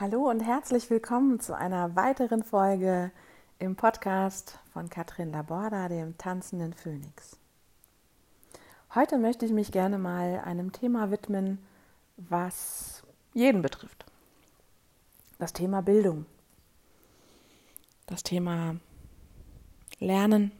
Hallo 0.00 0.30
und 0.30 0.38
herzlich 0.38 0.90
willkommen 0.90 1.40
zu 1.40 1.56
einer 1.56 1.96
weiteren 1.96 2.44
Folge 2.44 3.10
im 3.58 3.74
Podcast 3.74 4.60
von 4.72 4.88
Katrin 4.88 5.32
Laborda, 5.32 5.88
dem 5.88 6.16
tanzenden 6.16 6.72
Phönix. 6.72 7.36
Heute 8.94 9.18
möchte 9.18 9.44
ich 9.44 9.50
mich 9.50 9.72
gerne 9.72 9.98
mal 9.98 10.40
einem 10.44 10.70
Thema 10.70 11.10
widmen, 11.10 11.58
was 12.16 13.02
jeden 13.34 13.60
betrifft. 13.60 14.04
Das 15.40 15.52
Thema 15.52 15.82
Bildung. 15.82 16.26
Das 18.06 18.22
Thema 18.22 18.76
Lernen. 19.98 20.52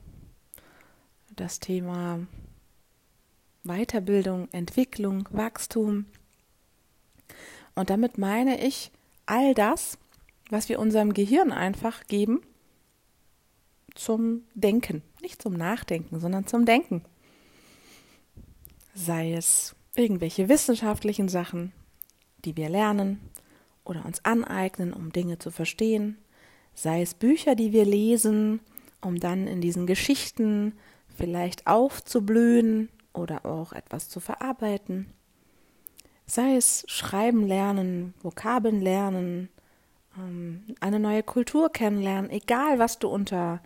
Das 1.30 1.61
Thema 1.61 2.27
Weiterbildung, 3.62 4.48
Entwicklung, 4.50 5.29
Wachstum. 5.30 6.07
Und 7.77 7.89
damit 7.89 8.18
meine 8.18 8.66
ich 8.66 8.91
all 9.29 9.54
das, 9.54 9.98
was 10.50 10.68
wir 10.68 10.79
unserem 10.79 11.12
Gehirn 11.12 11.53
einfach 11.53 12.07
geben, 12.07 12.40
zum 13.94 14.44
Denken. 14.54 15.03
Nicht 15.20 15.43
zum 15.43 15.54
Nachdenken, 15.54 16.20
sondern 16.20 16.46
zum 16.46 16.64
Denken. 16.64 17.04
Sei 18.94 19.34
es 19.34 19.75
irgendwelche 19.94 20.48
wissenschaftlichen 20.48 21.29
Sachen, 21.29 21.72
die 22.44 22.56
wir 22.56 22.68
lernen 22.68 23.20
oder 23.84 24.04
uns 24.04 24.25
aneignen, 24.25 24.93
um 24.93 25.12
Dinge 25.12 25.39
zu 25.39 25.50
verstehen. 25.50 26.18
Sei 26.75 27.03
es 27.03 27.14
Bücher, 27.14 27.54
die 27.54 27.72
wir 27.72 27.84
lesen, 27.84 28.61
um 29.00 29.18
dann 29.18 29.46
in 29.46 29.61
diesen 29.61 29.86
Geschichten 29.86 30.75
vielleicht 31.17 31.67
aufzublühen 31.67 32.89
oder 33.12 33.45
auch 33.45 33.72
etwas 33.72 34.08
zu 34.08 34.20
verarbeiten. 34.20 35.12
Sei 36.31 36.56
es 36.56 36.84
Schreiben 36.89 37.47
lernen, 37.47 38.12
Vokabeln 38.23 38.83
lernen, 38.83 39.48
ähm, 40.19 40.77
eine 40.78 41.01
neue 41.01 41.23
Kultur 41.23 41.73
kennenlernen, 41.73 42.31
egal 42.31 42.79
was 42.79 42.98
du 42.98 43.09
unter 43.09 43.61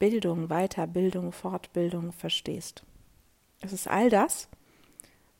Bildung, 0.00 0.48
Weiterbildung, 0.48 1.30
Fortbildung 1.30 2.10
verstehst. 2.12 2.82
Es 3.60 3.72
ist 3.72 3.86
all 3.86 4.10
das, 4.10 4.48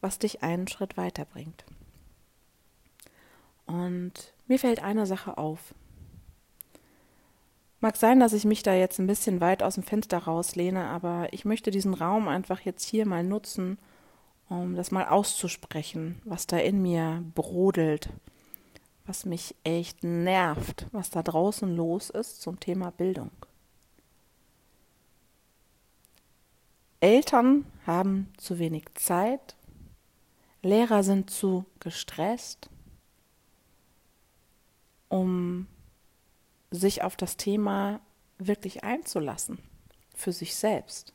was 0.00 0.20
dich 0.20 0.44
einen 0.44 0.68
Schritt 0.68 0.96
weiterbringt. 0.96 1.64
Und 3.66 4.32
mir 4.46 4.60
fällt 4.60 4.84
eine 4.84 5.04
Sache 5.06 5.38
auf. 5.38 5.74
Mag 7.80 7.96
sein, 7.96 8.20
dass 8.20 8.32
ich 8.32 8.44
mich 8.44 8.62
da 8.62 8.72
jetzt 8.72 9.00
ein 9.00 9.08
bisschen 9.08 9.40
weit 9.40 9.64
aus 9.64 9.74
dem 9.74 9.82
Fenster 9.82 10.18
rauslehne, 10.18 10.84
aber 10.84 11.26
ich 11.32 11.44
möchte 11.44 11.72
diesen 11.72 11.94
Raum 11.94 12.28
einfach 12.28 12.60
jetzt 12.60 12.84
hier 12.84 13.04
mal 13.04 13.24
nutzen, 13.24 13.78
um 14.60 14.74
das 14.74 14.90
mal 14.90 15.06
auszusprechen, 15.06 16.20
was 16.24 16.46
da 16.46 16.58
in 16.58 16.82
mir 16.82 17.24
brodelt, 17.34 18.10
was 19.06 19.24
mich 19.24 19.54
echt 19.64 20.04
nervt, 20.04 20.86
was 20.92 21.10
da 21.10 21.22
draußen 21.22 21.74
los 21.74 22.10
ist 22.10 22.42
zum 22.42 22.60
Thema 22.60 22.90
Bildung. 22.90 23.30
Eltern 27.00 27.64
haben 27.84 28.32
zu 28.36 28.58
wenig 28.58 28.84
Zeit, 28.94 29.56
Lehrer 30.62 31.02
sind 31.02 31.30
zu 31.30 31.64
gestresst, 31.80 32.70
um 35.08 35.66
sich 36.70 37.02
auf 37.02 37.16
das 37.16 37.36
Thema 37.36 38.00
wirklich 38.38 38.84
einzulassen, 38.84 39.58
für 40.14 40.32
sich 40.32 40.54
selbst. 40.54 41.12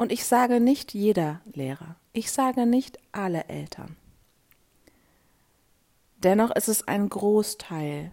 Und 0.00 0.12
ich 0.12 0.24
sage 0.24 0.60
nicht 0.60 0.94
jeder 0.94 1.42
Lehrer, 1.52 1.96
ich 2.14 2.32
sage 2.32 2.64
nicht 2.64 2.98
alle 3.12 3.44
Eltern. 3.48 3.96
Dennoch 6.16 6.50
ist 6.56 6.68
es 6.68 6.88
ein 6.88 7.10
Großteil 7.10 8.10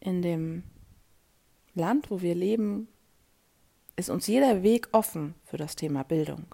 in 0.00 0.20
dem 0.20 0.64
Land, 1.76 2.10
wo 2.10 2.22
wir 2.22 2.34
leben, 2.34 2.88
ist 3.94 4.10
uns 4.10 4.26
jeder 4.26 4.64
Weg 4.64 4.88
offen 4.90 5.36
für 5.44 5.58
das 5.58 5.76
Thema 5.76 6.02
Bildung. 6.02 6.52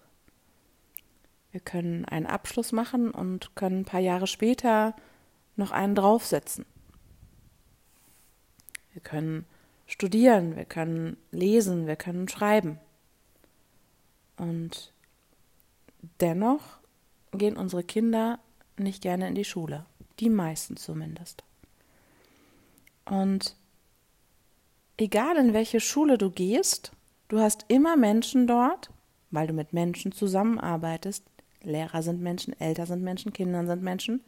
Wir 1.50 1.60
können 1.60 2.04
einen 2.04 2.26
Abschluss 2.26 2.72
machen 2.72 3.10
und 3.10 3.56
können 3.56 3.80
ein 3.80 3.84
paar 3.86 4.00
Jahre 4.00 4.26
später 4.26 4.94
noch 5.56 5.70
einen 5.70 5.94
draufsetzen. 5.94 6.66
Wir 8.92 9.00
können 9.00 9.46
studieren, 9.86 10.56
wir 10.56 10.66
können 10.66 11.16
lesen, 11.30 11.86
wir 11.86 11.96
können 11.96 12.28
schreiben. 12.28 12.78
Und 14.40 14.94
dennoch 16.22 16.62
gehen 17.32 17.58
unsere 17.58 17.84
Kinder 17.84 18.38
nicht 18.78 19.02
gerne 19.02 19.28
in 19.28 19.34
die 19.34 19.44
Schule. 19.44 19.84
Die 20.18 20.30
meisten 20.30 20.78
zumindest. 20.78 21.44
Und 23.04 23.54
egal 24.96 25.36
in 25.36 25.52
welche 25.52 25.80
Schule 25.80 26.16
du 26.16 26.30
gehst, 26.30 26.92
du 27.28 27.38
hast 27.38 27.66
immer 27.68 27.96
Menschen 27.96 28.46
dort, 28.46 28.90
weil 29.30 29.46
du 29.46 29.52
mit 29.52 29.74
Menschen 29.74 30.10
zusammenarbeitest. 30.10 31.22
Lehrer 31.62 32.02
sind 32.02 32.22
Menschen, 32.22 32.58
Eltern 32.58 32.86
sind 32.86 33.02
Menschen, 33.02 33.34
Kinder 33.34 33.66
sind 33.66 33.82
Menschen, 33.82 34.24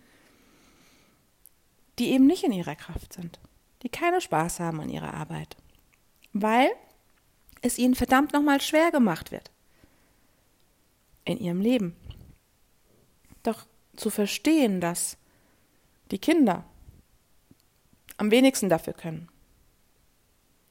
die 1.99 2.11
eben 2.11 2.27
nicht 2.27 2.45
in 2.45 2.53
ihrer 2.53 2.77
Kraft 2.77 3.15
sind, 3.15 3.41
die 3.83 3.89
keine 3.89 4.21
Spaß 4.21 4.61
haben 4.61 4.81
an 4.81 4.91
ihrer 4.91 5.15
Arbeit, 5.15 5.57
weil 6.35 6.69
es 7.63 7.79
ihnen 7.79 7.95
verdammt 7.95 8.35
nochmal 8.35 8.61
schwer 8.61 8.91
gemacht 8.91 9.33
wird 9.33 9.51
in 11.25 11.39
ihrem 11.39 11.61
Leben. 11.61 11.97
Doch 13.43 13.67
zu 13.97 14.11
verstehen, 14.11 14.81
dass 14.81 15.17
die 16.11 16.19
Kinder 16.19 16.65
am 18.17 18.31
wenigsten 18.31 18.69
dafür 18.69 18.93
können, 18.93 19.29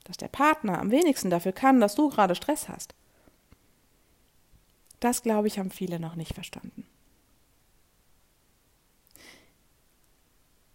dass 0.03 0.17
der 0.17 0.27
Partner 0.27 0.79
am 0.79 0.91
wenigsten 0.91 1.29
dafür 1.29 1.51
kann, 1.51 1.79
dass 1.79 1.95
du 1.95 2.09
gerade 2.09 2.35
Stress 2.35 2.69
hast, 2.69 2.93
das, 4.99 5.23
glaube 5.23 5.47
ich, 5.47 5.57
haben 5.57 5.71
viele 5.71 5.99
noch 5.99 6.15
nicht 6.15 6.33
verstanden. 6.33 6.85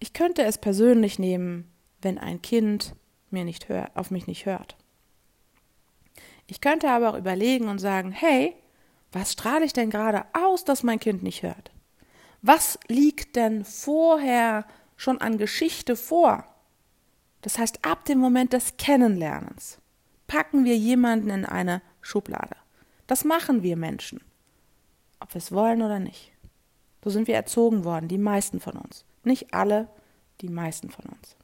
Ich 0.00 0.12
könnte 0.12 0.42
es 0.42 0.58
persönlich 0.58 1.18
nehmen, 1.18 1.70
wenn 2.02 2.18
ein 2.18 2.42
Kind 2.42 2.94
mir 3.30 3.44
nicht 3.44 3.68
hör, 3.68 3.90
auf 3.94 4.10
mich 4.10 4.26
nicht 4.26 4.44
hört. 4.44 4.76
Ich 6.48 6.60
könnte 6.60 6.90
aber 6.90 7.10
auch 7.10 7.18
überlegen 7.18 7.68
und 7.68 7.78
sagen, 7.78 8.12
hey, 8.12 8.54
was 9.16 9.32
strahle 9.32 9.64
ich 9.64 9.72
denn 9.72 9.88
gerade 9.88 10.26
aus, 10.34 10.64
dass 10.64 10.82
mein 10.82 11.00
Kind 11.00 11.22
nicht 11.22 11.42
hört? 11.42 11.70
Was 12.42 12.78
liegt 12.86 13.34
denn 13.34 13.64
vorher 13.64 14.66
schon 14.96 15.22
an 15.22 15.38
Geschichte 15.38 15.96
vor? 15.96 16.44
Das 17.40 17.58
heißt, 17.58 17.82
ab 17.82 18.04
dem 18.04 18.18
Moment 18.18 18.52
des 18.52 18.76
Kennenlernens 18.76 19.78
packen 20.26 20.66
wir 20.66 20.76
jemanden 20.76 21.30
in 21.30 21.46
eine 21.46 21.80
Schublade. 22.02 22.56
Das 23.06 23.24
machen 23.24 23.62
wir 23.62 23.78
Menschen, 23.78 24.20
ob 25.18 25.32
wir 25.32 25.38
es 25.38 25.50
wollen 25.50 25.80
oder 25.80 25.98
nicht. 25.98 26.32
So 27.02 27.08
sind 27.08 27.26
wir 27.26 27.36
erzogen 27.36 27.84
worden, 27.84 28.08
die 28.08 28.18
meisten 28.18 28.60
von 28.60 28.74
uns. 28.74 29.06
Nicht 29.24 29.54
alle, 29.54 29.88
die 30.42 30.50
meisten 30.50 30.90
von 30.90 31.06
uns. 31.06 31.36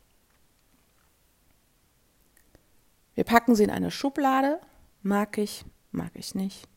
Wir 3.15 3.25
packen 3.25 3.55
sie 3.55 3.65
in 3.65 3.71
eine 3.71 3.91
Schublade, 3.91 4.61
mag 5.03 5.39
ich, 5.39 5.65
mag 5.91 6.11
ich 6.15 6.35
nicht. 6.35 6.69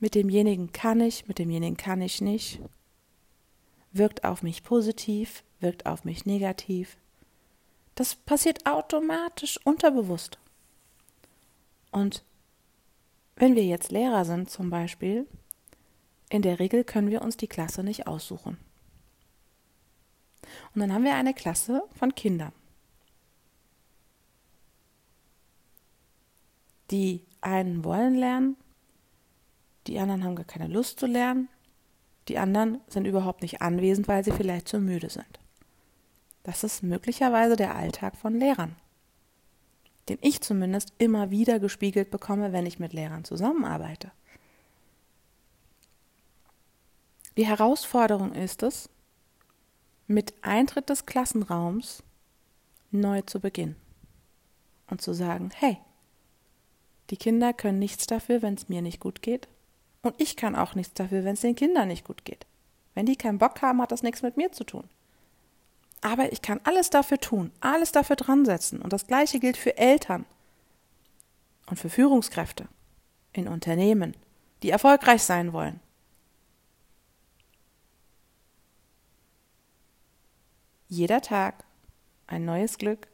Mit 0.00 0.14
demjenigen 0.14 0.72
kann 0.72 1.00
ich, 1.00 1.26
mit 1.28 1.38
demjenigen 1.38 1.76
kann 1.76 2.02
ich 2.02 2.20
nicht. 2.20 2.60
Wirkt 3.92 4.24
auf 4.24 4.42
mich 4.42 4.62
positiv, 4.62 5.44
wirkt 5.60 5.86
auf 5.86 6.04
mich 6.04 6.26
negativ. 6.26 6.96
Das 7.94 8.14
passiert 8.14 8.66
automatisch 8.66 9.58
unterbewusst. 9.64 10.38
Und 11.92 12.24
wenn 13.36 13.54
wir 13.54 13.64
jetzt 13.64 13.92
Lehrer 13.92 14.24
sind 14.24 14.50
zum 14.50 14.70
Beispiel, 14.70 15.26
in 16.28 16.42
der 16.42 16.58
Regel 16.58 16.84
können 16.84 17.10
wir 17.10 17.22
uns 17.22 17.36
die 17.36 17.46
Klasse 17.46 17.84
nicht 17.84 18.06
aussuchen. 18.06 18.58
Und 20.74 20.80
dann 20.80 20.92
haben 20.92 21.04
wir 21.04 21.14
eine 21.14 21.34
Klasse 21.34 21.82
von 21.96 22.14
Kindern. 22.14 22.52
Die 26.90 27.24
einen 27.40 27.84
wollen 27.84 28.14
lernen, 28.14 28.56
die 29.86 29.98
anderen 29.98 30.24
haben 30.24 30.36
gar 30.36 30.44
keine 30.44 30.68
Lust 30.68 30.98
zu 30.98 31.06
lernen, 31.06 31.48
die 32.28 32.38
anderen 32.38 32.80
sind 32.88 33.06
überhaupt 33.06 33.42
nicht 33.42 33.60
anwesend, 33.60 34.08
weil 34.08 34.24
sie 34.24 34.32
vielleicht 34.32 34.68
zu 34.68 34.78
müde 34.78 35.10
sind. 35.10 35.38
Das 36.42 36.64
ist 36.64 36.82
möglicherweise 36.82 37.56
der 37.56 37.74
Alltag 37.74 38.16
von 38.16 38.38
Lehrern, 38.38 38.76
den 40.08 40.18
ich 40.20 40.40
zumindest 40.40 40.92
immer 40.98 41.30
wieder 41.30 41.58
gespiegelt 41.58 42.10
bekomme, 42.10 42.52
wenn 42.52 42.66
ich 42.66 42.78
mit 42.78 42.92
Lehrern 42.92 43.24
zusammenarbeite. 43.24 44.10
Die 47.36 47.46
Herausforderung 47.46 48.32
ist 48.32 48.62
es, 48.62 48.88
mit 50.06 50.34
Eintritt 50.42 50.88
des 50.90 51.06
Klassenraums 51.06 52.02
neu 52.90 53.22
zu 53.22 53.40
beginnen 53.40 53.76
und 54.88 55.00
zu 55.00 55.14
sagen, 55.14 55.50
hey, 55.54 55.78
die 57.10 57.16
Kinder 57.16 57.52
können 57.52 57.78
nichts 57.78 58.06
dafür, 58.06 58.42
wenn 58.42 58.54
es 58.54 58.68
mir 58.68 58.82
nicht 58.82 59.00
gut 59.00 59.22
geht. 59.22 59.48
Und 60.04 60.20
ich 60.20 60.36
kann 60.36 60.54
auch 60.54 60.74
nichts 60.74 60.92
dafür, 60.92 61.24
wenn 61.24 61.32
es 61.32 61.40
den 61.40 61.56
Kindern 61.56 61.88
nicht 61.88 62.04
gut 62.04 62.26
geht. 62.26 62.46
Wenn 62.92 63.06
die 63.06 63.16
keinen 63.16 63.38
Bock 63.38 63.62
haben, 63.62 63.80
hat 63.80 63.90
das 63.90 64.02
nichts 64.02 64.20
mit 64.20 64.36
mir 64.36 64.52
zu 64.52 64.64
tun. 64.64 64.84
Aber 66.02 66.30
ich 66.30 66.42
kann 66.42 66.60
alles 66.64 66.90
dafür 66.90 67.18
tun, 67.18 67.50
alles 67.60 67.90
dafür 67.90 68.16
dran 68.16 68.44
setzen. 68.44 68.82
Und 68.82 68.92
das 68.92 69.06
Gleiche 69.06 69.40
gilt 69.40 69.56
für 69.56 69.78
Eltern 69.78 70.26
und 71.66 71.78
für 71.78 71.88
Führungskräfte 71.88 72.68
in 73.32 73.48
Unternehmen, 73.48 74.14
die 74.62 74.68
erfolgreich 74.68 75.22
sein 75.22 75.54
wollen. 75.54 75.80
Jeder 80.88 81.22
Tag 81.22 81.64
ein 82.26 82.44
neues 82.44 82.76
Glück, 82.76 83.08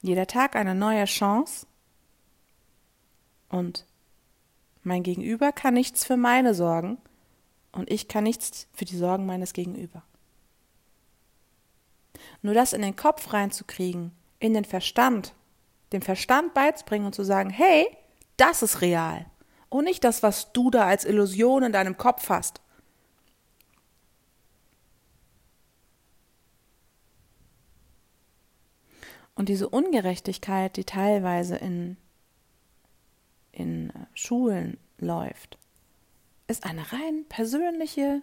jeder 0.00 0.26
Tag 0.26 0.56
eine 0.56 0.74
neue 0.74 1.04
Chance 1.04 1.66
und 3.50 3.84
mein 4.84 5.02
Gegenüber 5.02 5.52
kann 5.52 5.74
nichts 5.74 6.04
für 6.04 6.16
meine 6.16 6.54
Sorgen 6.54 6.98
und 7.72 7.90
ich 7.90 8.08
kann 8.08 8.24
nichts 8.24 8.68
für 8.72 8.84
die 8.84 8.96
Sorgen 8.96 9.26
meines 9.26 9.52
Gegenüber. 9.52 10.02
Nur 12.42 12.54
das 12.54 12.72
in 12.72 12.82
den 12.82 12.96
Kopf 12.96 13.32
reinzukriegen, 13.32 14.12
in 14.38 14.54
den 14.54 14.64
Verstand, 14.64 15.34
dem 15.92 16.02
Verstand 16.02 16.54
beizubringen 16.54 17.06
und 17.06 17.14
zu 17.14 17.24
sagen, 17.24 17.50
hey, 17.50 17.86
das 18.36 18.62
ist 18.62 18.80
real 18.80 19.26
und 19.74 19.84
nicht 19.84 20.04
das, 20.04 20.22
was 20.22 20.52
du 20.52 20.70
da 20.70 20.86
als 20.86 21.04
Illusion 21.04 21.64
in 21.64 21.72
deinem 21.72 21.96
Kopf 21.96 22.28
hast. 22.28 22.60
Und 29.34 29.48
diese 29.48 29.68
Ungerechtigkeit, 29.68 30.76
die 30.76 30.84
teilweise 30.84 31.56
in, 31.56 31.96
in 33.54 33.90
äh, 33.90 33.92
Schulen 34.14 34.78
läuft, 34.98 35.58
ist 36.46 36.64
eine 36.64 36.92
rein 36.92 37.24
persönliche, 37.28 38.22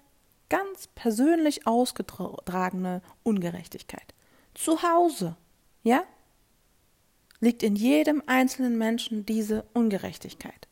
ganz 0.50 0.88
persönlich 0.96 1.66
ausgetragene 1.66 3.02
Ungerechtigkeit. 3.24 4.14
Zu 4.54 4.84
Hause, 4.84 5.36
ja, 5.84 6.04
liegt 7.40 7.64
in 7.64 7.76
jedem 7.76 8.22
einzelnen 8.28 8.78
Menschen 8.78 9.26
diese 9.26 9.66
Ungerechtigkeit. 9.74 10.68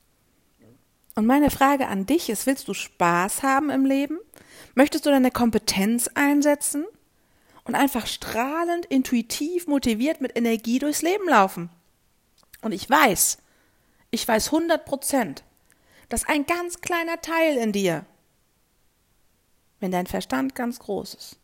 Und 1.15 1.25
meine 1.25 1.49
Frage 1.49 1.87
an 1.87 2.05
dich 2.05 2.29
ist, 2.29 2.45
willst 2.45 2.67
du 2.67 2.73
Spaß 2.73 3.41
haben 3.41 3.69
im 3.69 3.85
Leben? 3.85 4.19
Möchtest 4.75 5.05
du 5.05 5.09
deine 5.09 5.31
Kompetenz 5.31 6.09
einsetzen? 6.13 6.85
und 7.69 7.75
einfach 7.75 8.07
strahlend, 8.07 8.87
intuitiv, 8.87 9.67
motiviert 9.67 10.21
mit 10.21 10.35
Energie 10.35 10.79
durchs 10.79 11.03
Leben 11.03 11.29
laufen. 11.29 11.69
Und 12.61 12.71
ich 12.71 12.89
weiß, 12.89 13.37
ich 14.11 14.27
weiß 14.27 14.47
100 14.47 14.85
Prozent, 14.85 15.43
dass 16.09 16.27
ein 16.27 16.45
ganz 16.45 16.81
kleiner 16.81 17.21
Teil 17.21 17.57
in 17.57 17.71
dir, 17.71 18.05
wenn 19.79 19.91
dein 19.91 20.07
Verstand 20.07 20.55
ganz 20.55 20.79
groß 20.79 21.13
ist, 21.13 21.39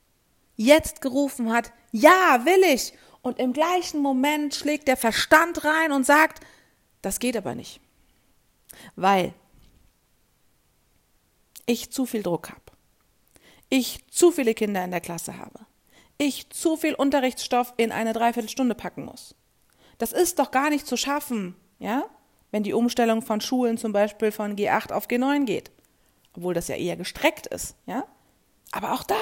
jetzt 0.56 1.02
gerufen 1.02 1.52
hat, 1.52 1.72
ja, 1.92 2.46
will 2.46 2.64
ich. 2.74 2.94
Und 3.22 3.40
im 3.40 3.54
gleichen 3.54 4.02
Moment 4.02 4.54
schlägt 4.56 4.88
der 4.88 4.98
Verstand 4.98 5.64
rein 5.64 5.92
und 5.92 6.06
sagt, 6.06 6.44
das 7.02 7.20
geht 7.20 7.38
aber 7.38 7.56
nicht. 7.56 7.80
Weil 8.96 9.34
ich 11.66 11.92
zu 11.92 12.06
viel 12.06 12.24
Druck 12.24 12.50
habe. 12.50 12.62
Ich 13.70 14.06
zu 14.12 14.32
viele 14.32 14.54
Kinder 14.54 14.84
in 14.84 14.92
der 14.92 15.02
Klasse 15.02 15.38
habe 15.38 15.66
ich 16.18 16.50
zu 16.50 16.78
viel 16.78 16.94
Unterrichtsstoff 16.94 17.74
in 17.78 17.92
eine 17.92 18.14
Dreiviertelstunde 18.14 18.76
packen 18.76 19.06
muss. 19.06 19.36
Das 19.98 20.12
ist 20.12 20.40
doch 20.40 20.52
gar 20.52 20.70
nicht 20.70 20.88
zu 20.88 20.98
schaffen, 20.98 21.56
ja, 21.80 22.06
wenn 22.52 22.64
die 22.64 22.74
Umstellung 22.74 23.22
von 23.22 23.42
Schulen 23.42 23.78
zum 23.78 23.92
Beispiel 23.92 24.32
von 24.32 24.56
G8 24.56 24.92
auf 24.92 25.08
G9 25.08 25.46
geht. 25.46 25.72
Obwohl 26.36 26.54
das 26.54 26.68
ja 26.68 26.76
eher 26.76 26.98
gestreckt 26.98 27.48
ist, 27.48 27.76
ja. 27.86 28.06
Aber 28.72 28.94
auch 28.94 29.04
da 29.04 29.16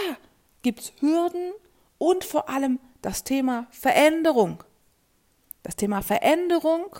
gibt's 0.61 0.93
Hürden 0.99 1.53
und 1.97 2.23
vor 2.23 2.49
allem 2.49 2.79
das 3.01 3.23
Thema 3.23 3.67
Veränderung. 3.69 4.63
Das 5.61 5.75
Thema 5.75 6.01
Veränderung, 6.01 6.95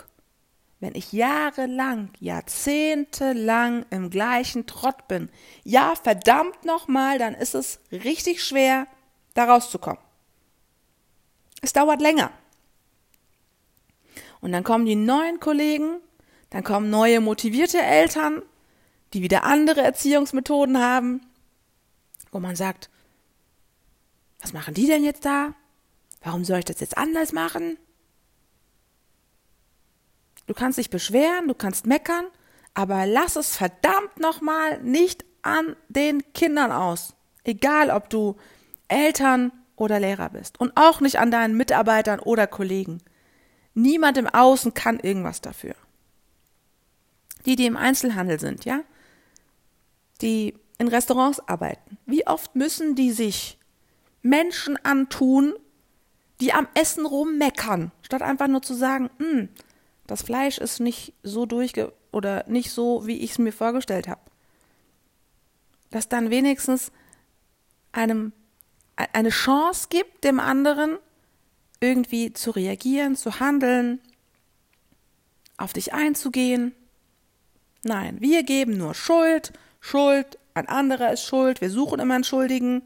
wenn 0.80 0.94
ich 0.94 1.12
jahrelang, 1.12 2.10
jahrzehntelang 2.20 3.86
im 3.90 4.10
gleichen 4.10 4.66
Trott 4.66 5.08
bin, 5.08 5.30
ja, 5.64 5.94
verdammt 5.96 6.64
nochmal, 6.64 7.18
dann 7.18 7.34
ist 7.34 7.54
es 7.54 7.80
richtig 7.90 8.44
schwer, 8.44 8.86
da 9.34 9.44
rauszukommen. 9.44 10.02
Es 11.60 11.72
dauert 11.72 12.00
länger. 12.00 12.30
Und 14.40 14.52
dann 14.52 14.64
kommen 14.64 14.84
die 14.84 14.96
neuen 14.96 15.40
Kollegen, 15.40 16.00
dann 16.54 16.62
kommen 16.62 16.88
neue 16.88 17.20
motivierte 17.20 17.82
Eltern, 17.82 18.40
die 19.12 19.22
wieder 19.22 19.42
andere 19.42 19.80
Erziehungsmethoden 19.80 20.78
haben, 20.78 21.20
wo 22.30 22.38
man 22.38 22.54
sagt, 22.54 22.90
was 24.40 24.52
machen 24.52 24.72
die 24.72 24.86
denn 24.86 25.02
jetzt 25.02 25.24
da? 25.24 25.54
Warum 26.22 26.44
soll 26.44 26.60
ich 26.60 26.64
das 26.64 26.78
jetzt 26.78 26.96
anders 26.96 27.32
machen? 27.32 27.76
Du 30.46 30.54
kannst 30.54 30.78
dich 30.78 30.90
beschweren, 30.90 31.48
du 31.48 31.54
kannst 31.54 31.86
meckern, 31.86 32.26
aber 32.72 33.04
lass 33.04 33.34
es 33.34 33.56
verdammt 33.56 34.20
nochmal 34.20 34.80
nicht 34.80 35.24
an 35.42 35.74
den 35.88 36.22
Kindern 36.34 36.70
aus. 36.70 37.14
Egal, 37.42 37.90
ob 37.90 38.10
du 38.10 38.36
Eltern 38.86 39.50
oder 39.74 39.98
Lehrer 39.98 40.28
bist 40.28 40.60
und 40.60 40.70
auch 40.76 41.00
nicht 41.00 41.18
an 41.18 41.32
deinen 41.32 41.56
Mitarbeitern 41.56 42.20
oder 42.20 42.46
Kollegen. 42.46 43.02
Niemand 43.74 44.18
im 44.18 44.28
Außen 44.28 44.72
kann 44.72 45.00
irgendwas 45.00 45.40
dafür. 45.40 45.74
Die, 47.46 47.56
die 47.56 47.66
im 47.66 47.76
Einzelhandel 47.76 48.40
sind, 48.40 48.64
ja, 48.64 48.80
die 50.20 50.54
in 50.78 50.88
Restaurants 50.88 51.40
arbeiten, 51.40 51.98
wie 52.06 52.26
oft 52.26 52.56
müssen 52.56 52.94
die 52.94 53.12
sich 53.12 53.58
Menschen 54.22 54.78
antun, 54.82 55.54
die 56.40 56.52
am 56.52 56.66
Essen 56.74 57.06
rummeckern, 57.06 57.92
statt 58.02 58.22
einfach 58.22 58.48
nur 58.48 58.62
zu 58.62 58.74
sagen, 58.74 59.10
hm, 59.18 59.48
das 60.06 60.22
Fleisch 60.22 60.58
ist 60.58 60.80
nicht 60.80 61.14
so 61.22 61.46
durchge 61.46 61.92
oder 62.12 62.44
nicht 62.48 62.70
so, 62.70 63.06
wie 63.06 63.18
ich 63.18 63.32
es 63.32 63.38
mir 63.38 63.52
vorgestellt 63.52 64.08
habe. 64.08 64.20
Dass 65.90 66.08
dann 66.08 66.30
wenigstens 66.30 66.92
einem 67.92 68.32
eine 68.96 69.30
Chance 69.30 69.88
gibt, 69.90 70.24
dem 70.24 70.38
anderen 70.40 70.98
irgendwie 71.80 72.32
zu 72.32 72.50
reagieren, 72.50 73.16
zu 73.16 73.40
handeln, 73.40 74.00
auf 75.56 75.72
dich 75.72 75.92
einzugehen. 75.92 76.74
Nein, 77.84 78.16
wir 78.20 78.42
geben 78.42 78.76
nur 78.76 78.94
Schuld, 78.94 79.52
Schuld, 79.80 80.38
ein 80.54 80.68
anderer 80.68 81.12
ist 81.12 81.24
schuld, 81.24 81.60
wir 81.60 81.70
suchen 81.70 82.00
immer 82.00 82.14
einen 82.14 82.24
Schuldigen. 82.24 82.82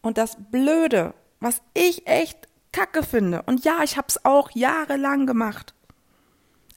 Und 0.00 0.18
das 0.18 0.36
Blöde, 0.50 1.14
was 1.40 1.62
ich 1.74 2.06
echt 2.06 2.48
kacke 2.72 3.02
finde, 3.02 3.42
und 3.42 3.64
ja, 3.64 3.82
ich 3.82 3.96
habe 3.96 4.06
es 4.08 4.24
auch 4.24 4.50
jahrelang 4.52 5.26
gemacht, 5.26 5.74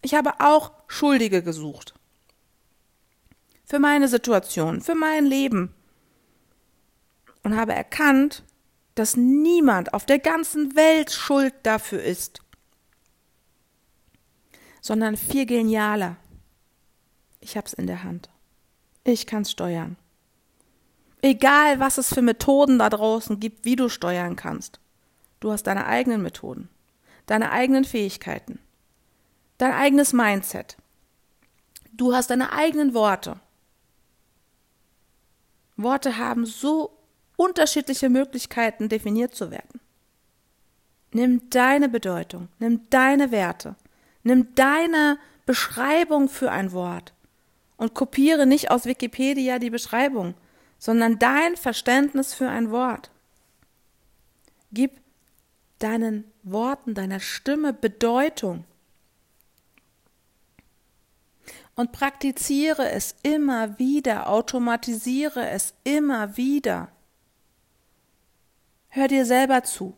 ich 0.02 0.14
habe 0.14 0.40
auch 0.40 0.72
Schuldige 0.88 1.44
gesucht. 1.44 1.94
Für 3.66 3.80
meine 3.80 4.08
Situation, 4.08 4.82
für 4.82 4.96
mein 4.96 5.26
Leben, 5.26 5.74
und 7.44 7.56
habe 7.56 7.74
erkannt, 7.74 8.44
dass 8.96 9.16
niemand 9.16 9.94
auf 9.94 10.06
der 10.06 10.20
ganzen 10.20 10.76
Welt 10.76 11.12
schuld 11.12 11.54
dafür 11.64 12.02
ist, 12.02 12.42
sondern 14.82 15.16
viel 15.16 15.46
genialer. 15.46 16.18
Ich 17.46 17.56
hab's 17.56 17.74
in 17.74 17.86
der 17.86 18.02
Hand. 18.02 18.32
Ich 19.04 19.28
kann's 19.28 19.52
steuern. 19.52 19.98
Egal, 21.22 21.80
was 21.80 22.00
es 22.00 22.12
für 22.12 22.24
Methoden 22.24 22.80
da 22.80 22.90
draußen 22.90 23.40
gibt, 23.40 23.66
wie 23.66 23.76
du 23.76 23.88
steuern 23.88 24.36
kannst. 24.36 24.80
Du 25.40 25.52
hast 25.52 25.68
deine 25.68 25.86
eigenen 25.86 26.24
Methoden, 26.24 26.70
deine 27.28 27.52
eigenen 27.52 27.86
Fähigkeiten, 27.86 28.58
dein 29.60 29.74
eigenes 29.74 30.12
Mindset. 30.12 30.76
Du 31.94 32.16
hast 32.16 32.32
deine 32.32 32.52
eigenen 32.52 32.96
Worte. 32.96 33.40
Worte 35.78 36.18
haben 36.18 36.48
so 36.48 36.98
unterschiedliche 37.38 38.10
Möglichkeiten 38.10 38.90
definiert 38.90 39.36
zu 39.36 39.52
werden. 39.52 39.80
Nimm 41.12 41.48
deine 41.52 41.90
Bedeutung, 41.90 42.48
nimm 42.58 42.90
deine 42.90 43.30
Werte, 43.30 43.76
nimm 44.24 44.56
deine 44.56 45.20
Beschreibung 45.46 46.28
für 46.28 46.52
ein 46.52 46.72
Wort 46.72 47.15
und 47.78 47.94
kopiere 47.94 48.46
nicht 48.46 48.72
aus 48.72 48.86
Wikipedia 48.86 49.60
die 49.60 49.70
Beschreibung, 49.70 50.34
sondern 50.80 51.20
dein 51.20 51.56
Verständnis 51.56 52.34
für 52.34 52.50
ein 52.50 52.72
Wort. 52.72 53.12
Gib 54.72 55.02
deinen 55.80 56.26
Worten, 56.44 56.94
deiner 56.94 57.20
Stimme 57.20 57.74
Bedeutung 57.74 58.66
und 61.76 61.92
praktiziere 61.92 62.90
es 62.90 63.16
immer 63.24 63.78
wieder, 63.78 64.30
automatisiere 64.30 65.50
es 65.50 65.74
immer 65.84 66.38
wieder. 66.38 66.90
Hör 68.90 69.10
dir 69.10 69.26
selber 69.26 69.64
zu. 69.64 69.96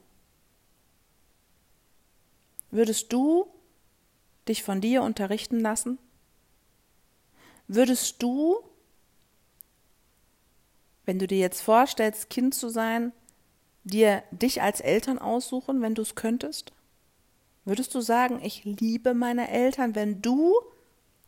Würdest 2.71 3.13
du 3.13 3.47
dich 4.47 4.63
von 4.63 4.81
dir 4.81 5.03
unterrichten 5.03 5.59
lassen? 5.59 5.99
Würdest 7.67 8.21
du, 8.23 8.59
wenn 11.05 11.19
du 11.19 11.27
dir 11.27 11.37
jetzt 11.37 11.61
vorstellst, 11.61 12.29
Kind 12.29 12.55
zu 12.55 12.69
sein, 12.69 13.11
dir 13.83 14.23
dich 14.31 14.61
als 14.61 14.81
Eltern 14.81 15.19
aussuchen, 15.19 15.81
wenn 15.81 15.95
du 15.95 16.01
es 16.01 16.15
könntest? 16.15 16.71
Würdest 17.65 17.93
du 17.95 18.01
sagen, 18.01 18.39
ich 18.41 18.63
liebe 18.63 19.13
meine 19.13 19.49
Eltern, 19.49 19.95
wenn 19.95 20.21
du 20.21 20.53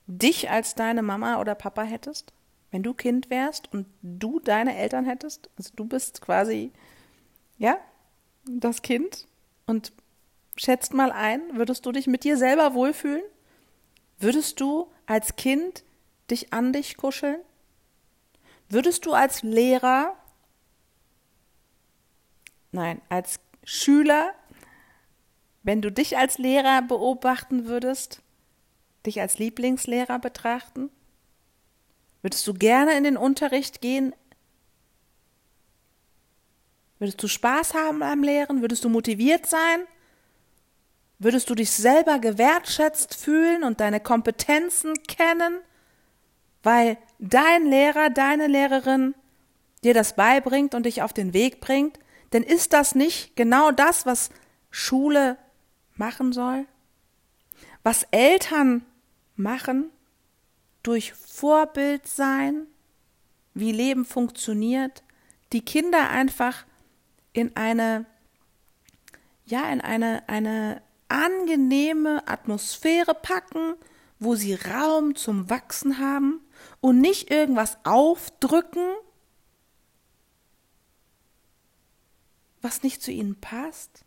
dich 0.07 0.49
als 0.49 0.75
deine 0.75 1.01
Mama 1.01 1.41
oder 1.41 1.55
Papa 1.55 1.83
hättest? 1.83 2.33
Wenn 2.71 2.83
du 2.83 2.93
Kind 2.93 3.29
wärst 3.29 3.71
und 3.73 3.87
du 4.01 4.39
deine 4.39 4.75
Eltern 4.77 5.05
hättest? 5.05 5.49
Also 5.57 5.71
du 5.75 5.85
bist 5.85 6.21
quasi, 6.21 6.71
ja, 7.57 7.77
das 8.45 8.81
Kind 8.81 9.27
und 9.65 9.91
schätzt 10.55 10.93
mal 10.93 11.11
ein, 11.11 11.41
würdest 11.57 11.85
du 11.85 11.91
dich 11.91 12.07
mit 12.07 12.23
dir 12.23 12.37
selber 12.37 12.73
wohlfühlen? 12.73 13.23
Würdest 14.19 14.59
du 14.61 14.87
als 15.05 15.35
Kind 15.35 15.83
dich 16.31 16.53
an 16.53 16.73
dich 16.73 16.97
kuscheln? 16.97 17.39
Würdest 18.69 19.05
du 19.05 19.13
als 19.13 19.41
Lehrer, 19.41 20.15
nein, 22.71 23.01
als 23.09 23.39
Schüler, 23.63 24.33
wenn 25.63 25.81
du 25.81 25.91
dich 25.91 26.17
als 26.17 26.37
Lehrer 26.37 26.81
beobachten 26.81 27.65
würdest, 27.65 28.21
dich 29.05 29.21
als 29.21 29.39
Lieblingslehrer 29.39 30.19
betrachten? 30.19 30.89
Würdest 32.21 32.45
du 32.47 32.53
gerne 32.53 32.97
in 32.97 33.03
den 33.03 33.17
Unterricht 33.17 33.81
gehen? 33.81 34.13
Würdest 36.99 37.23
du 37.23 37.27
Spaß 37.27 37.73
haben 37.73 38.03
am 38.03 38.23
Lehren? 38.23 38.61
Würdest 38.61 38.83
du 38.83 38.89
motiviert 38.89 39.45
sein? 39.45 39.85
Würdest 41.17 41.49
du 41.49 41.55
dich 41.55 41.71
selber 41.71 42.19
gewertschätzt 42.19 43.15
fühlen 43.15 43.63
und 43.63 43.79
deine 43.79 43.99
Kompetenzen 43.99 44.93
kennen, 45.03 45.59
weil 46.63 46.97
dein 47.19 47.65
Lehrer, 47.65 48.09
deine 48.09 48.47
Lehrerin 48.47 49.15
dir 49.83 49.93
das 49.93 50.15
beibringt 50.15 50.75
und 50.75 50.85
dich 50.85 51.01
auf 51.01 51.13
den 51.13 51.33
Weg 51.33 51.61
bringt? 51.61 51.99
Denn 52.33 52.43
ist 52.43 52.73
das 52.73 52.95
nicht 52.95 53.35
genau 53.35 53.71
das, 53.71 54.05
was 54.05 54.29
Schule 54.69 55.37
machen 55.95 56.33
soll? 56.33 56.65
Was 57.83 58.03
Eltern 58.11 58.85
machen? 59.35 59.89
Durch 60.83 61.13
Vorbild 61.13 62.07
sein, 62.07 62.67
wie 63.53 63.71
Leben 63.71 64.05
funktioniert, 64.05 65.03
die 65.51 65.63
Kinder 65.63 66.09
einfach 66.09 66.65
in 67.33 67.55
eine, 67.55 68.05
ja, 69.45 69.69
in 69.71 69.81
eine, 69.81 70.27
eine 70.27 70.81
angenehme 71.09 72.27
Atmosphäre 72.27 73.13
packen, 73.13 73.73
wo 74.19 74.35
sie 74.35 74.53
Raum 74.53 75.15
zum 75.15 75.49
Wachsen 75.49 75.97
haben 75.99 76.41
und 76.81 77.01
nicht 77.01 77.29
irgendwas 77.31 77.77
aufdrücken, 77.83 78.87
was 82.61 82.83
nicht 82.83 83.01
zu 83.01 83.11
ihnen 83.11 83.39
passt, 83.39 84.05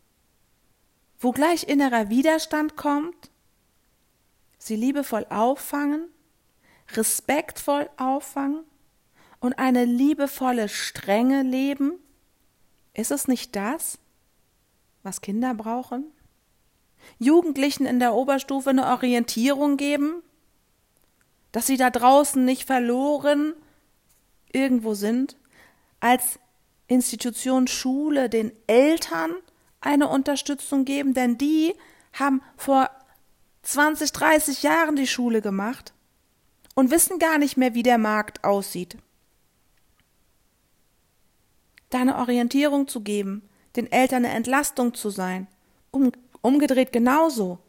wo 1.19 1.31
gleich 1.31 1.63
innerer 1.67 2.09
Widerstand 2.09 2.75
kommt, 2.75 3.31
sie 4.57 4.75
liebevoll 4.75 5.25
auffangen, 5.29 6.07
respektvoll 6.91 7.89
auffangen 7.97 8.63
und 9.39 9.53
eine 9.53 9.85
liebevolle 9.85 10.69
Strenge 10.69 11.43
leben? 11.43 11.93
Ist 12.93 13.11
es 13.11 13.27
nicht 13.27 13.55
das, 13.55 13.99
was 15.01 15.21
Kinder 15.21 15.53
brauchen? 15.53 16.05
Jugendlichen 17.19 17.85
in 17.85 17.99
der 17.99 18.13
Oberstufe 18.13 18.69
eine 18.69 18.87
Orientierung 18.87 19.77
geben, 19.77 20.23
dass 21.53 21.67
sie 21.67 21.77
da 21.77 21.89
draußen 21.89 22.43
nicht 22.43 22.65
verloren 22.65 23.53
irgendwo 24.51 24.95
sind, 24.95 25.37
als 26.01 26.39
Institution 26.87 27.67
Schule 27.67 28.27
den 28.27 28.51
Eltern 28.67 29.31
eine 29.79 30.09
Unterstützung 30.09 30.83
geben, 30.83 31.13
denn 31.13 31.37
die 31.37 31.73
haben 32.11 32.41
vor 32.57 32.89
20, 33.61 34.11
30 34.11 34.63
Jahren 34.63 34.95
die 34.95 35.07
Schule 35.07 35.41
gemacht 35.41 35.93
und 36.75 36.91
wissen 36.91 37.19
gar 37.19 37.37
nicht 37.37 37.55
mehr, 37.55 37.75
wie 37.75 37.83
der 37.83 37.99
Markt 37.99 38.43
aussieht. 38.43 38.97
Da 41.91 42.01
eine 42.01 42.17
Orientierung 42.17 42.87
zu 42.87 43.01
geben, 43.01 43.43
den 43.75 43.91
Eltern 43.91 44.25
eine 44.25 44.33
Entlastung 44.33 44.95
zu 44.95 45.11
sein, 45.11 45.47
um, 45.91 46.11
umgedreht 46.41 46.91
genauso, 46.91 47.59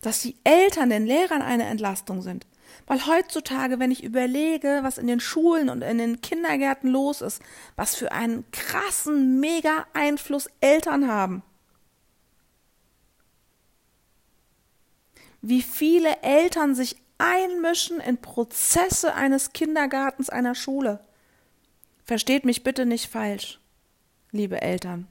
dass 0.00 0.22
die 0.22 0.34
Eltern 0.42 0.90
den 0.90 1.06
Lehrern 1.06 1.42
eine 1.42 1.64
Entlastung 1.64 2.22
sind. 2.22 2.47
Weil 2.86 3.06
heutzutage, 3.06 3.78
wenn 3.78 3.90
ich 3.90 4.04
überlege, 4.04 4.80
was 4.82 4.98
in 4.98 5.06
den 5.06 5.20
Schulen 5.20 5.68
und 5.68 5.82
in 5.82 5.98
den 5.98 6.20
Kindergärten 6.20 6.90
los 6.90 7.20
ist, 7.20 7.42
was 7.76 7.94
für 7.94 8.12
einen 8.12 8.50
krassen, 8.50 9.40
mega 9.40 9.86
Einfluss 9.92 10.48
Eltern 10.60 11.08
haben. 11.08 11.42
Wie 15.40 15.62
viele 15.62 16.22
Eltern 16.22 16.74
sich 16.74 16.96
einmischen 17.18 18.00
in 18.00 18.18
Prozesse 18.18 19.14
eines 19.14 19.52
Kindergartens, 19.52 20.30
einer 20.30 20.54
Schule. 20.54 21.00
Versteht 22.04 22.44
mich 22.44 22.62
bitte 22.62 22.86
nicht 22.86 23.10
falsch, 23.10 23.60
liebe 24.30 24.62
Eltern. 24.62 25.08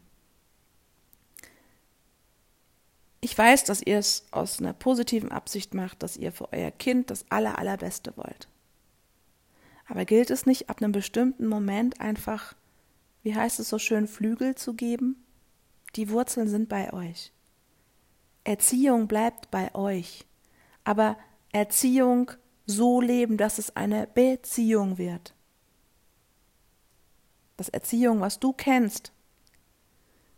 Ich 3.20 3.38
weiß, 3.38 3.64
dass 3.64 3.82
ihr 3.82 3.98
es 3.98 4.26
aus 4.32 4.60
einer 4.60 4.74
positiven 4.74 5.32
Absicht 5.32 5.74
macht, 5.74 6.04
dass 6.04 6.18
ihr 6.18 6.32
für 6.32 6.52
euer 6.54 6.72
Kind 6.72 7.10
das 7.10 7.26
Aller, 7.30 7.58
Allerbeste 7.58 8.16
wollt. 8.16 8.48
Aber 9.88 10.06
gilt 10.06 10.30
es 10.30 10.46
nicht 10.46 10.70
ab 10.70 10.82
einem 10.82 10.92
bestimmten 10.92 11.48
Moment 11.48 12.00
einfach, 12.00 12.56
wie 13.24 13.36
heißt 13.36 13.60
es 13.60 13.70
so 13.70 13.80
schön, 13.80 14.08
Flügel 14.08 14.56
zu 14.56 14.74
geben? 14.74 15.24
Die 15.96 16.10
Wurzeln 16.10 16.48
sind 16.48 16.70
bei 16.70 16.94
euch. 16.94 17.32
Erziehung 18.44 19.08
bleibt 19.08 19.50
bei 19.50 19.74
euch. 19.74 20.26
Aber 20.84 21.18
Erziehung 21.52 22.32
so 22.66 23.02
leben, 23.02 23.38
dass 23.38 23.58
es 23.58 23.76
eine 23.76 24.08
Beziehung 24.08 24.98
wird. 24.98 25.34
Das 27.56 27.70
Erziehung, 27.70 28.22
was 28.22 28.40
du 28.40 28.54
kennst, 28.54 29.12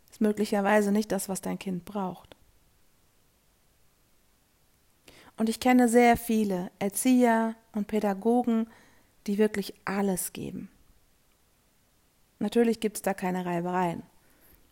ist 0.10 0.22
möglicherweise 0.22 0.92
nicht 0.92 1.12
das, 1.12 1.28
was 1.28 1.42
dein 1.42 1.60
Kind 1.60 1.86
braucht. 1.86 2.36
Und 5.40 5.48
ich 5.48 5.62
kenne 5.62 5.88
sehr 5.88 6.18
viele 6.18 6.70
Erzieher 6.80 7.56
und 7.72 7.88
Pädagogen, 7.88 8.68
die 9.26 9.38
wirklich 9.38 9.74
alles 9.86 10.34
geben. 10.34 10.70
Natürlich 12.40 12.82
gibt 12.82 12.98
es 12.98 13.02
da 13.04 13.14
keine 13.14 13.46
Reibereien. 13.46 14.04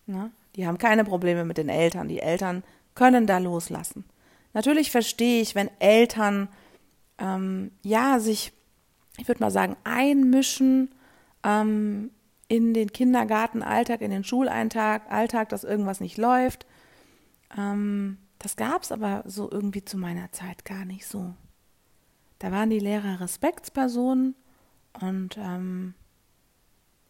Ne? 0.08 0.30
Die 0.58 0.68
haben 0.68 0.78
keine 0.78 1.06
Probleme 1.06 1.46
mit 1.46 1.58
den 1.58 1.70
Eltern. 1.70 2.10
Die 2.10 2.20
Eltern 2.20 2.64
können 2.96 3.26
da 3.26 3.38
loslassen. 3.38 4.04
Natürlich 4.52 4.92
verstehe 4.92 5.42
ich, 5.42 5.56
wenn 5.56 5.72
Eltern 5.80 6.50
ähm, 7.18 7.72
ja 7.82 8.20
sich, 8.20 8.52
ich 9.18 9.28
würde 9.30 9.42
mal 9.42 9.52
sagen, 9.52 9.78
einmischen 9.86 10.92
ähm, 11.46 12.12
in 12.50 12.74
den 12.74 12.92
Kindergartenalltag, 12.92 14.02
in 14.02 14.12
den 14.12 14.26
Schulalltag, 14.26 15.10
Alltag, 15.10 15.48
dass 15.48 15.64
irgendwas 15.64 16.02
nicht 16.02 16.18
läuft. 16.18 16.66
Ähm, 17.58 18.18
das 18.40 18.56
gab 18.56 18.84
es 18.84 18.92
aber 18.92 19.24
so 19.26 19.50
irgendwie 19.50 19.84
zu 19.84 19.98
meiner 19.98 20.32
Zeit 20.32 20.66
gar 20.66 20.86
nicht 20.86 21.06
so. 21.08 21.34
Da 22.40 22.52
waren 22.52 22.70
die 22.70 22.80
Lehrer 22.80 23.20
Respektspersonen 23.20 24.36
und 25.02 25.38
ähm, 25.38 25.96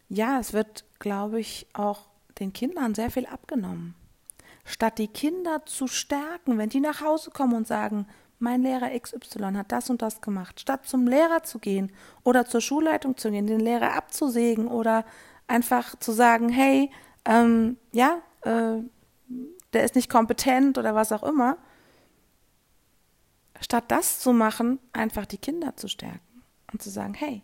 ja, 0.08 0.38
es 0.38 0.52
wird, 0.52 0.84
glaube 0.98 1.38
ich, 1.38 1.66
auch 1.74 2.08
den 2.38 2.52
Kindern 2.52 2.94
sehr 2.94 3.10
viel 3.10 3.26
abgenommen 3.26 3.94
statt 4.68 4.98
die 4.98 5.08
Kinder 5.08 5.64
zu 5.64 5.86
stärken, 5.86 6.58
wenn 6.58 6.68
die 6.68 6.80
nach 6.80 7.00
Hause 7.00 7.30
kommen 7.30 7.54
und 7.54 7.66
sagen, 7.66 8.06
mein 8.38 8.62
Lehrer 8.62 8.90
XY 8.96 9.54
hat 9.54 9.72
das 9.72 9.90
und 9.90 10.02
das 10.02 10.20
gemacht, 10.20 10.60
statt 10.60 10.86
zum 10.86 11.08
Lehrer 11.08 11.42
zu 11.42 11.58
gehen 11.58 11.90
oder 12.22 12.44
zur 12.44 12.60
Schulleitung 12.60 13.16
zu 13.16 13.30
gehen, 13.30 13.46
den 13.46 13.60
Lehrer 13.60 13.94
abzusägen 13.94 14.68
oder 14.68 15.04
einfach 15.48 15.96
zu 15.98 16.12
sagen, 16.12 16.48
hey, 16.48 16.90
ähm, 17.24 17.78
ja, 17.92 18.18
äh, 18.42 18.76
der 19.72 19.84
ist 19.84 19.94
nicht 19.94 20.10
kompetent 20.10 20.78
oder 20.78 20.94
was 20.94 21.12
auch 21.12 21.22
immer, 21.22 21.56
statt 23.60 23.84
das 23.88 24.20
zu 24.20 24.32
machen, 24.32 24.78
einfach 24.92 25.26
die 25.26 25.38
Kinder 25.38 25.76
zu 25.76 25.88
stärken 25.88 26.42
und 26.72 26.82
zu 26.82 26.90
sagen, 26.90 27.14
hey, 27.14 27.42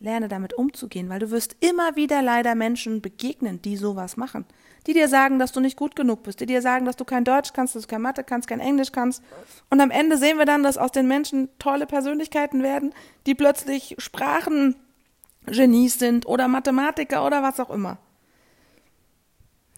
lerne 0.00 0.28
damit 0.28 0.54
umzugehen, 0.54 1.08
weil 1.08 1.20
du 1.20 1.30
wirst 1.30 1.56
immer 1.60 1.96
wieder 1.96 2.22
leider 2.22 2.54
Menschen 2.54 3.02
begegnen, 3.02 3.62
die 3.62 3.76
sowas 3.76 4.16
machen 4.16 4.46
die 4.88 4.94
dir 4.94 5.08
sagen, 5.08 5.38
dass 5.38 5.52
du 5.52 5.60
nicht 5.60 5.76
gut 5.76 5.94
genug 5.96 6.22
bist, 6.22 6.40
die 6.40 6.46
dir 6.46 6.62
sagen, 6.62 6.86
dass 6.86 6.96
du 6.96 7.04
kein 7.04 7.22
Deutsch 7.22 7.52
kannst, 7.52 7.74
dass 7.74 7.82
du 7.82 7.88
kein 7.88 8.00
Mathe 8.00 8.24
kannst, 8.24 8.48
kein 8.48 8.58
Englisch 8.58 8.90
kannst. 8.90 9.22
Und 9.68 9.82
am 9.82 9.90
Ende 9.90 10.16
sehen 10.16 10.38
wir 10.38 10.46
dann, 10.46 10.62
dass 10.62 10.78
aus 10.78 10.92
den 10.92 11.06
Menschen 11.06 11.50
tolle 11.58 11.86
Persönlichkeiten 11.86 12.62
werden, 12.62 12.94
die 13.26 13.34
plötzlich 13.34 13.96
Sprachengenies 13.98 15.98
sind 15.98 16.26
oder 16.26 16.48
Mathematiker 16.48 17.26
oder 17.26 17.42
was 17.42 17.60
auch 17.60 17.68
immer. 17.68 17.98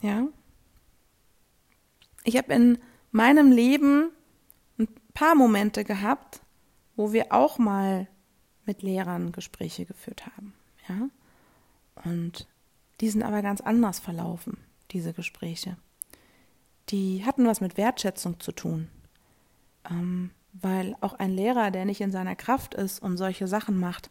Ja. 0.01 0.29
Ich 2.25 2.37
habe 2.37 2.53
in 2.53 2.79
meinem 3.13 3.51
Leben 3.53 4.11
ein 4.79 4.89
paar 5.15 5.35
Momente 5.35 5.85
gehabt, 5.85 6.41
wo 6.97 7.13
wir 7.13 7.33
auch 7.33 7.59
mal 7.59 8.07
mit 8.67 8.83
Lehrern 8.83 9.33
Gespräche 9.33 9.87
geführt 9.87 10.27
haben. 10.27 10.55
Ja. 10.89 11.09
Und 12.05 12.47
Die 13.01 13.09
sind 13.09 13.23
aber 13.23 13.43
ganz 13.43 13.61
anders 13.61 13.99
verlaufen, 13.99 14.59
diese 14.91 15.13
Gespräche. 15.13 15.77
Die 16.91 17.25
hatten 17.25 17.47
was 17.47 17.61
mit 17.61 17.77
Wertschätzung 17.77 18.41
zu 18.41 18.53
tun. 18.53 18.89
Ähm, 19.91 20.31
weil 20.53 20.97
auch 21.01 21.15
ein 21.15 21.31
Lehrer, 21.31 21.71
der 21.71 21.85
nicht 21.85 22.01
in 22.01 22.11
seiner 22.11 22.37
Kraft 22.37 22.75
ist 22.75 23.01
und 23.01 23.17
solche 23.17 23.47
Sachen 23.47 23.79
macht, 23.79 24.11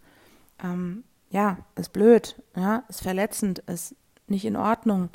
ähm, 0.63 1.04
ja, 1.30 1.58
ist 1.75 1.94
blöd, 1.94 2.42
ja, 2.56 2.84
ist 2.89 3.01
verletzend, 3.01 3.60
ist 3.60 3.96
nicht 4.28 4.46
in 4.46 4.56
Ordnung. 4.56 5.10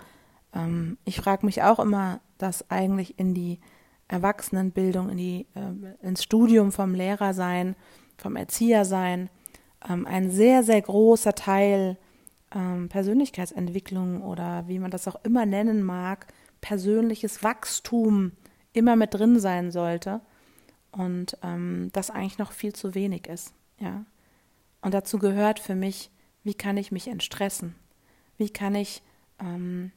Ähm, 0.52 0.98
ich 1.04 1.16
frage 1.16 1.44
mich 1.44 1.62
auch 1.62 1.80
immer, 1.80 2.20
dass 2.38 2.70
eigentlich 2.70 3.18
in 3.18 3.34
die 3.34 3.60
Erwachsenenbildung, 4.08 5.10
in 5.10 5.16
die, 5.16 5.46
äh, 5.54 6.06
ins 6.06 6.22
Studium 6.22 6.72
vom 6.72 6.94
Lehrersein, 6.94 7.76
vom 8.16 8.36
Erziehersein, 8.36 9.30
ähm, 9.88 10.06
ein 10.06 10.30
sehr, 10.30 10.62
sehr 10.62 10.80
großer 10.80 11.34
Teil 11.34 11.98
ähm, 12.54 12.88
Persönlichkeitsentwicklung 12.88 14.22
oder 14.22 14.68
wie 14.68 14.78
man 14.78 14.90
das 14.90 15.08
auch 15.08 15.16
immer 15.24 15.46
nennen 15.46 15.82
mag, 15.82 16.26
persönliches 16.60 17.42
Wachstum 17.42 18.32
immer 18.72 18.96
mit 18.96 19.14
drin 19.14 19.38
sein 19.38 19.70
sollte 19.70 20.20
und 20.90 21.36
ähm, 21.42 21.90
das 21.92 22.10
eigentlich 22.10 22.38
noch 22.38 22.52
viel 22.52 22.72
zu 22.72 22.94
wenig 22.94 23.26
ist, 23.26 23.54
ja. 23.78 24.04
Und 24.80 24.92
dazu 24.92 25.18
gehört 25.18 25.60
für 25.60 25.74
mich, 25.74 26.10
wie 26.42 26.52
kann 26.52 26.76
ich 26.76 26.92
mich 26.92 27.08
entstressen? 27.08 27.74
Wie 28.36 28.50
kann 28.50 28.74
ich 28.74 29.02
ähm, 29.40 29.92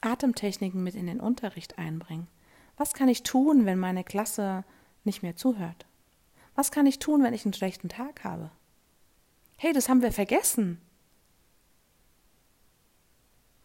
Atemtechniken 0.00 0.82
mit 0.82 0.94
in 0.94 1.06
den 1.06 1.20
Unterricht 1.20 1.78
einbringen? 1.78 2.28
Was 2.76 2.94
kann 2.94 3.08
ich 3.08 3.22
tun, 3.22 3.66
wenn 3.66 3.78
meine 3.78 4.04
Klasse 4.04 4.64
nicht 5.04 5.22
mehr 5.22 5.36
zuhört? 5.36 5.86
Was 6.54 6.70
kann 6.70 6.86
ich 6.86 6.98
tun, 6.98 7.22
wenn 7.22 7.34
ich 7.34 7.44
einen 7.44 7.54
schlechten 7.54 7.88
Tag 7.88 8.24
habe? 8.24 8.50
Hey, 9.56 9.72
das 9.72 9.88
haben 9.88 10.02
wir 10.02 10.12
vergessen. 10.12 10.80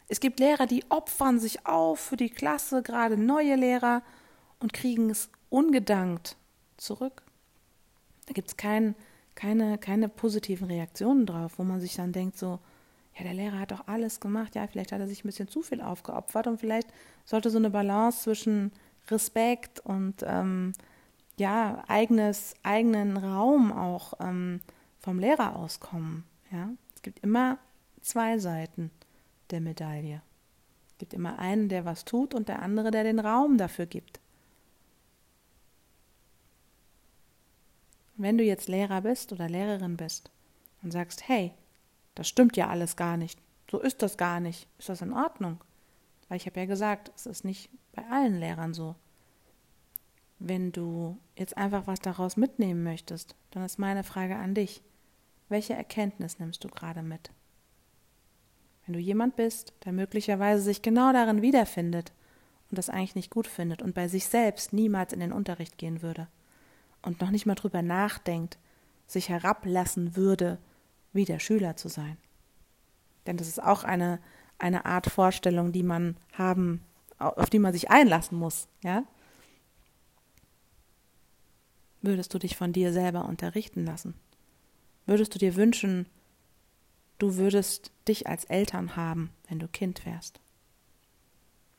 Es 0.08 0.20
gibt 0.20 0.40
Lehrer, 0.40 0.68
die 0.68 0.84
opfern 0.90 1.40
sich 1.40 1.66
auf 1.66 2.00
für 2.00 2.18
die 2.18 2.30
Klasse, 2.30 2.84
gerade 2.84 3.18
neue 3.18 3.56
Lehrer, 3.56 4.04
und 4.60 4.74
kriegen 4.74 5.10
es 5.10 5.30
ungedankt 5.50 6.38
zurück. 6.78 7.24
Da 8.26 8.34
gibt 8.34 8.50
es 8.50 8.58
kein, 8.58 8.96
keine, 9.36 9.78
keine 9.78 10.10
positiven 10.10 10.68
Reaktionen 10.68 11.26
drauf, 11.26 11.54
wo 11.58 11.64
man 11.64 11.80
sich 11.80 11.96
dann 11.96 12.12
denkt, 12.12 12.38
so, 12.38 12.60
ja, 13.18 13.24
der 13.24 13.34
Lehrer 13.34 13.60
hat 13.60 13.72
doch 13.72 13.88
alles 13.88 14.20
gemacht, 14.20 14.56
ja, 14.56 14.68
vielleicht 14.68 14.92
hat 14.92 15.00
er 15.00 15.08
sich 15.08 15.24
ein 15.24 15.28
bisschen 15.28 15.48
zu 15.48 15.62
viel 15.62 15.82
aufgeopfert 15.82 16.48
und 16.48 16.60
vielleicht 16.60 16.90
sollte 17.24 17.50
so 17.50 17.58
eine 17.58 17.70
Balance 17.70 18.24
zwischen 18.24 18.72
Respekt 19.10 19.80
und 19.80 20.24
ähm, 20.26 20.74
ja, 21.38 21.84
eigenes, 21.88 22.56
eigenen 22.64 23.18
Raum 23.18 23.72
auch 23.72 24.14
ähm, 24.20 24.62
vom 25.00 25.20
Lehrer 25.20 25.56
auskommen. 25.56 26.26
Ja? 26.52 26.70
Es 26.96 27.02
gibt 27.02 27.20
immer 27.20 27.58
zwei 28.02 28.38
Seiten 28.38 28.92
der 29.52 29.62
Medaille. 29.62 30.22
Es 30.88 30.98
gibt 30.98 31.14
immer 31.14 31.40
einen, 31.40 31.70
der 31.70 31.86
was 31.86 32.06
tut 32.06 32.34
und 32.34 32.48
der 32.50 32.62
andere, 32.62 32.92
der 32.92 33.04
den 33.04 33.20
Raum 33.20 33.58
dafür 33.58 33.86
gibt. 33.86 34.20
Wenn 38.18 38.38
du 38.38 38.44
jetzt 38.44 38.70
Lehrer 38.70 39.02
bist 39.02 39.34
oder 39.34 39.50
Lehrerin 39.50 39.98
bist 39.98 40.32
und 40.82 40.92
sagst, 40.92 41.28
hey, 41.28 41.52
das 42.16 42.28
stimmt 42.28 42.58
ja 42.58 42.68
alles 42.68 42.96
gar 42.96 43.18
nicht, 43.18 43.40
so 43.70 43.80
ist 43.80 44.02
das 44.02 44.18
gar 44.18 44.40
nicht, 44.40 44.68
ist 44.78 44.90
das 44.90 45.02
in 45.02 45.14
Ordnung? 45.14 45.64
Weil 46.28 46.38
ich 46.38 46.46
habe 46.46 46.60
ja 46.60 46.66
gesagt, 46.66 47.12
es 47.16 47.26
ist 47.26 47.46
nicht 47.46 47.70
bei 47.94 48.04
allen 48.10 48.40
Lehrern 48.40 48.74
so. 48.74 48.96
Wenn 50.40 50.72
du 50.72 51.18
jetzt 51.36 51.58
einfach 51.58 51.88
was 51.88 52.00
daraus 52.00 52.36
mitnehmen 52.38 52.84
möchtest, 52.84 53.36
dann 53.52 53.64
ist 53.64 53.80
meine 53.80 54.04
Frage 54.04 54.36
an 54.36 54.54
dich, 54.54 54.82
welche 55.50 55.74
Erkenntnis 55.74 56.40
nimmst 56.40 56.64
du 56.64 56.68
gerade 56.68 57.04
mit? 57.04 57.32
Wenn 58.86 58.94
du 58.94 59.00
jemand 59.00 59.36
bist, 59.36 59.74
der 59.86 59.94
möglicherweise 59.94 60.62
sich 60.62 60.82
genau 60.82 61.14
darin 61.14 61.42
wiederfindet 61.42 62.12
und 62.70 62.78
das 62.78 62.90
eigentlich 62.90 63.16
nicht 63.16 63.32
gut 63.32 63.48
findet 63.48 63.82
und 63.82 63.96
bei 63.96 64.08
sich 64.08 64.26
selbst 64.26 64.74
niemals 64.74 65.14
in 65.14 65.20
den 65.20 65.32
Unterricht 65.32 65.78
gehen 65.78 66.02
würde, 66.02 66.28
und 67.06 67.22
noch 67.22 67.30
nicht 67.30 67.46
mal 67.46 67.56
drüber 67.56 67.82
nachdenkt, 67.82 68.58
sich 69.08 69.30
herablassen 69.30 70.16
würde, 70.16 70.58
wie 71.16 71.26
der 71.26 71.40
Schüler 71.40 71.78
zu 71.78 71.88
sein. 71.88 72.18
Denn 73.26 73.38
das 73.38 73.48
ist 73.48 73.64
auch 73.64 73.84
eine, 73.84 74.20
eine 74.60 74.86
Art 74.86 75.08
Vorstellung, 75.08 75.72
die 75.72 75.84
man 75.84 76.18
haben, 76.34 76.82
auf 77.18 77.50
die 77.50 77.60
man 77.60 77.74
sich 77.74 77.90
einlassen 77.90 78.38
muss, 78.38 78.68
ja? 78.84 79.04
Würdest 82.02 82.34
du 82.34 82.38
dich 82.38 82.56
von 82.56 82.72
dir 82.72 82.94
selber 82.94 83.26
unterrichten 83.26 83.84
lassen? 83.84 84.14
Würdest 85.08 85.34
du 85.34 85.40
dir 85.40 85.56
wünschen, 85.56 86.06
du 87.18 87.36
würdest 87.36 87.92
dich 88.08 88.28
als 88.28 88.46
Eltern 88.46 88.96
haben, 88.96 89.32
wenn 89.48 89.58
du 89.58 89.68
Kind 89.68 90.06
wärst? 90.06 90.40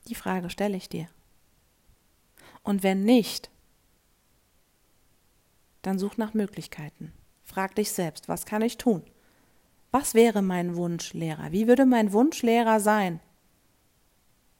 Die 0.09 0.17
Frage 0.17 0.51
stelle 0.51 0.77
ich 0.77 0.89
dir. 0.89 1.09
Und 2.65 2.83
wenn 2.83 3.05
nicht, 3.05 3.51
dann 5.83 5.99
such 5.99 6.17
nach 6.17 6.35
Möglichkeiten. 6.35 7.13
Frag 7.45 7.77
dich 7.77 7.93
selbst, 7.93 8.29
was 8.29 8.47
kann 8.47 8.63
ich 8.63 8.79
tun? 8.79 9.05
Was 9.99 10.13
wäre 10.13 10.43
mein 10.43 10.77
Wunschlehrer? 10.77 11.53
Wie 11.53 11.67
würde 11.67 11.87
mein 11.87 12.13
Wunschlehrer 12.13 12.81
sein? 12.81 13.19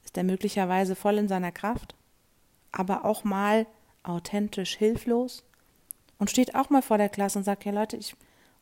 Ist 0.03 0.17
er 0.17 0.23
möglicherweise 0.23 0.95
voll 0.95 1.19
in 1.19 1.27
seiner 1.27 1.51
Kraft, 1.51 1.93
aber 2.71 3.05
auch 3.05 3.23
mal 3.23 3.67
authentisch 4.01 4.75
hilflos 4.75 5.43
und 6.17 6.31
steht 6.31 6.55
auch 6.55 6.71
mal 6.71 6.81
vor 6.81 6.97
der 6.97 7.09
Klasse 7.09 7.37
und 7.37 7.43
sagt, 7.43 7.65
ja 7.65 7.71
Leute, 7.71 7.97
ich, 7.97 8.15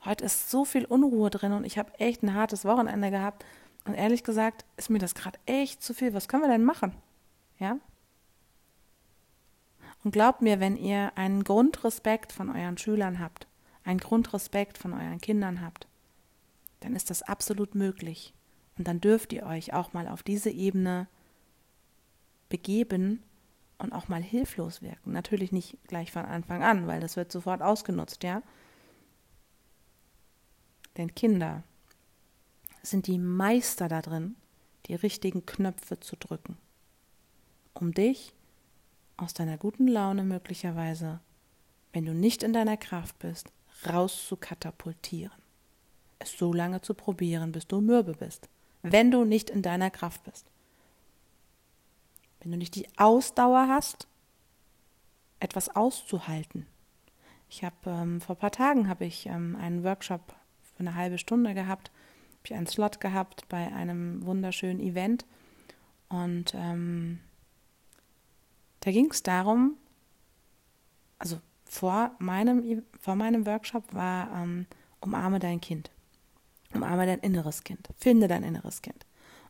heute 0.04 0.26
ist 0.26 0.52
so 0.52 0.66
viel 0.66 0.84
Unruhe 0.84 1.30
drin 1.30 1.54
und 1.54 1.64
ich 1.64 1.78
habe 1.78 1.98
echt 1.98 2.24
ein 2.24 2.34
hartes 2.34 2.66
Wochenende 2.66 3.10
gehabt 3.10 3.46
und 3.86 3.94
ehrlich 3.94 4.26
gesagt 4.26 4.66
ist 4.76 4.90
mir 4.90 5.00
das 5.00 5.16
gerade 5.16 5.40
echt 5.46 5.82
zu 5.82 5.94
viel. 5.94 6.14
Was 6.14 6.28
können 6.28 6.44
wir 6.44 6.50
denn 6.50 6.66
machen? 6.66 6.94
Ja? 7.58 7.78
Und 10.04 10.12
glaubt 10.12 10.42
mir, 10.42 10.60
wenn 10.60 10.76
ihr 10.76 11.14
einen 11.16 11.46
Grundrespekt 11.46 12.34
von 12.34 12.50
euren 12.50 12.78
Schülern 12.78 13.22
habt, 13.22 13.48
einen 13.86 14.02
Grundrespekt 14.02 14.78
von 14.78 14.92
euren 14.92 15.22
Kindern 15.22 15.62
habt, 15.62 15.88
dann 16.80 16.96
ist 16.96 17.10
das 17.10 17.22
absolut 17.22 17.76
möglich. 17.76 18.34
Und 18.78 18.88
dann 18.88 19.02
dürft 19.02 19.34
ihr 19.34 19.46
euch 19.46 19.74
auch 19.74 19.94
mal 19.94 20.08
auf 20.08 20.24
diese 20.24 20.50
Ebene 20.50 21.08
begeben 22.50 23.24
und 23.78 23.94
auch 23.94 24.08
mal 24.08 24.22
hilflos 24.22 24.82
wirken. 24.82 25.12
Natürlich 25.12 25.52
nicht 25.52 25.78
gleich 25.88 26.12
von 26.12 26.26
Anfang 26.26 26.64
an, 26.64 26.88
weil 26.88 27.00
das 27.00 27.16
wird 27.16 27.32
sofort 27.32 27.62
ausgenutzt, 27.62 28.24
ja. 28.24 28.42
Denn 30.98 31.14
Kinder 31.14 31.64
sind 32.84 33.08
die 33.08 33.18
Meister 33.18 33.88
da 33.88 34.02
drin, 34.02 34.36
die 34.86 34.96
richtigen 34.96 35.46
Knöpfe 35.46 36.00
zu 36.00 36.16
drücken, 36.16 36.58
um 37.74 37.94
dich 37.94 38.34
aus 39.18 39.34
deiner 39.34 39.58
guten 39.58 39.88
Laune 39.88 40.24
möglicherweise, 40.24 41.20
wenn 41.94 42.06
du 42.06 42.14
nicht 42.14 42.44
in 42.44 42.54
deiner 42.54 42.78
Kraft 42.78 43.18
bist, 43.20 43.52
raus 43.88 44.28
zu 44.28 44.38
katapultieren. 44.38 45.45
Es 46.26 46.38
so 46.38 46.52
lange 46.54 46.82
zu 46.82 46.94
probieren, 46.94 47.52
bis 47.52 47.68
du 47.68 47.82
mürbe 47.82 48.14
bist, 48.14 48.50
wenn 48.82 49.12
du 49.12 49.26
nicht 49.26 49.50
in 49.50 49.62
deiner 49.62 49.92
Kraft 49.92 50.24
bist. 50.24 50.50
Wenn 52.40 52.52
du 52.52 52.58
nicht 52.58 52.76
die 52.76 52.88
Ausdauer 52.98 53.68
hast, 53.68 54.08
etwas 55.40 55.76
auszuhalten. 55.76 56.66
Ich 57.50 57.64
habe 57.64 57.76
ähm, 57.86 58.22
vor 58.22 58.36
ein 58.36 58.40
paar 58.40 58.52
Tagen 58.52 58.90
habe 58.90 59.06
ich 59.06 59.28
ähm, 59.28 59.56
einen 59.56 59.84
Workshop 59.84 60.36
für 60.76 60.80
eine 60.80 60.96
halbe 60.96 61.18
Stunde 61.18 61.54
gehabt, 61.54 61.90
habe 61.90 62.46
ich 62.46 62.54
einen 62.54 62.68
Slot 62.68 63.00
gehabt 63.00 63.48
bei 63.50 63.72
einem 63.74 64.26
wunderschönen 64.26 64.80
Event 64.80 65.26
und 66.10 66.54
ähm, 66.56 67.20
da 68.80 68.92
ging 68.92 69.10
es 69.10 69.24
darum, 69.24 69.78
also 71.18 71.40
vor 71.66 72.12
meinem, 72.20 72.84
vor 73.00 73.16
meinem 73.16 73.46
Workshop 73.46 73.94
war 73.94 74.32
ähm, 74.42 74.66
Umarme 75.02 75.40
dein 75.40 75.62
Kind. 75.62 75.92
Umarme 76.76 77.06
dein 77.06 77.20
inneres 77.20 77.64
Kind. 77.64 77.90
Finde 77.98 78.28
dein 78.28 78.44
inneres 78.44 78.82
Kind. 78.82 79.06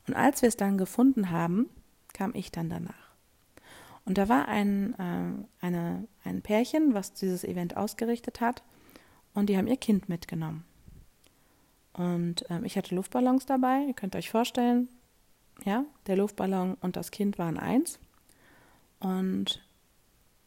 Und 0.08 0.14
als 0.14 0.42
wir 0.42 0.50
es 0.50 0.58
dann 0.58 0.78
gefunden 0.78 1.32
haben, 1.32 1.70
kam 2.14 2.34
ich 2.34 2.52
dann 2.52 2.70
danach. 2.70 3.16
Und 4.06 4.18
da 4.18 4.30
war 4.30 4.48
ein, 4.48 4.94
äh, 5.00 5.66
eine, 5.66 6.08
ein 6.24 6.42
Pärchen, 6.42 6.94
was 6.94 7.14
dieses 7.14 7.44
Event 7.44 7.76
ausgerichtet 7.76 8.40
hat, 8.40 8.64
und 9.34 9.50
die 9.50 9.58
haben 9.58 9.68
ihr 9.68 9.78
Kind 9.78 10.08
mitgenommen. 10.08 10.64
Und 11.94 12.50
äh, 12.50 12.62
ich 12.64 12.78
hatte 12.78 12.96
Luftballons 12.96 13.46
dabei, 13.46 13.84
ihr 13.88 13.94
könnt 13.94 14.16
euch 14.16 14.30
vorstellen, 14.30 14.90
ja, 15.64 15.86
der 16.08 16.18
Luftballon 16.18 16.76
und 16.76 16.96
das 16.96 17.12
Kind 17.12 17.38
waren 17.38 17.58
eins. 17.58 18.00
Und 19.00 19.66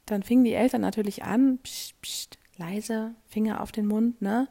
dann 0.06 0.22
fingen 0.22 0.44
die 0.44 0.54
Eltern 0.54 0.80
natürlich 0.80 1.24
an, 1.24 1.58
pst, 1.58 2.00
pst, 2.02 2.38
leise, 2.56 3.14
Finger 3.28 3.60
auf 3.62 3.72
den 3.72 3.86
Mund, 3.86 4.20
ne? 4.20 4.48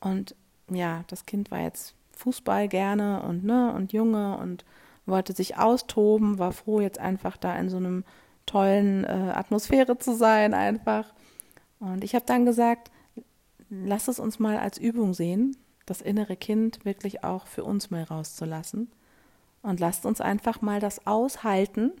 Und 0.00 0.34
ja, 0.74 1.04
das 1.08 1.26
Kind 1.26 1.50
war 1.50 1.60
jetzt 1.60 1.94
Fußball 2.12 2.68
gerne 2.68 3.22
und 3.22 3.44
ne 3.44 3.72
und 3.72 3.92
Junge 3.92 4.36
und 4.38 4.64
wollte 5.06 5.32
sich 5.32 5.56
austoben, 5.56 6.38
war 6.38 6.52
froh 6.52 6.80
jetzt 6.80 6.98
einfach 6.98 7.36
da 7.36 7.56
in 7.56 7.68
so 7.68 7.78
einem 7.78 8.04
tollen 8.46 9.04
äh, 9.04 9.32
Atmosphäre 9.34 9.98
zu 9.98 10.14
sein 10.14 10.54
einfach. 10.54 11.12
Und 11.78 12.04
ich 12.04 12.14
habe 12.14 12.26
dann 12.26 12.44
gesagt, 12.44 12.90
lass 13.70 14.08
es 14.08 14.18
uns 14.18 14.38
mal 14.38 14.58
als 14.58 14.78
Übung 14.78 15.14
sehen, 15.14 15.56
das 15.86 16.00
innere 16.00 16.36
Kind 16.36 16.84
wirklich 16.84 17.24
auch 17.24 17.46
für 17.46 17.64
uns 17.64 17.90
mal 17.90 18.02
rauszulassen 18.02 18.90
Und 19.62 19.80
lasst 19.80 20.06
uns 20.06 20.20
einfach 20.20 20.60
mal 20.60 20.80
das 20.80 21.06
aushalten 21.06 21.92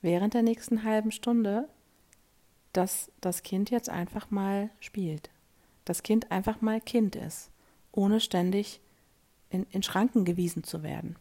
während 0.00 0.34
der 0.34 0.42
nächsten 0.42 0.84
halben 0.84 1.12
Stunde, 1.12 1.68
dass 2.72 3.10
das 3.20 3.42
Kind 3.42 3.70
jetzt 3.70 3.88
einfach 3.88 4.30
mal 4.30 4.70
spielt. 4.80 5.30
Das 5.84 6.02
Kind 6.02 6.30
einfach 6.30 6.60
mal 6.60 6.80
Kind 6.80 7.16
ist, 7.16 7.50
ohne 7.92 8.20
ständig 8.20 8.80
in, 9.50 9.66
in 9.70 9.82
Schranken 9.82 10.24
gewiesen 10.24 10.64
zu 10.64 10.82
werden. 10.82 11.16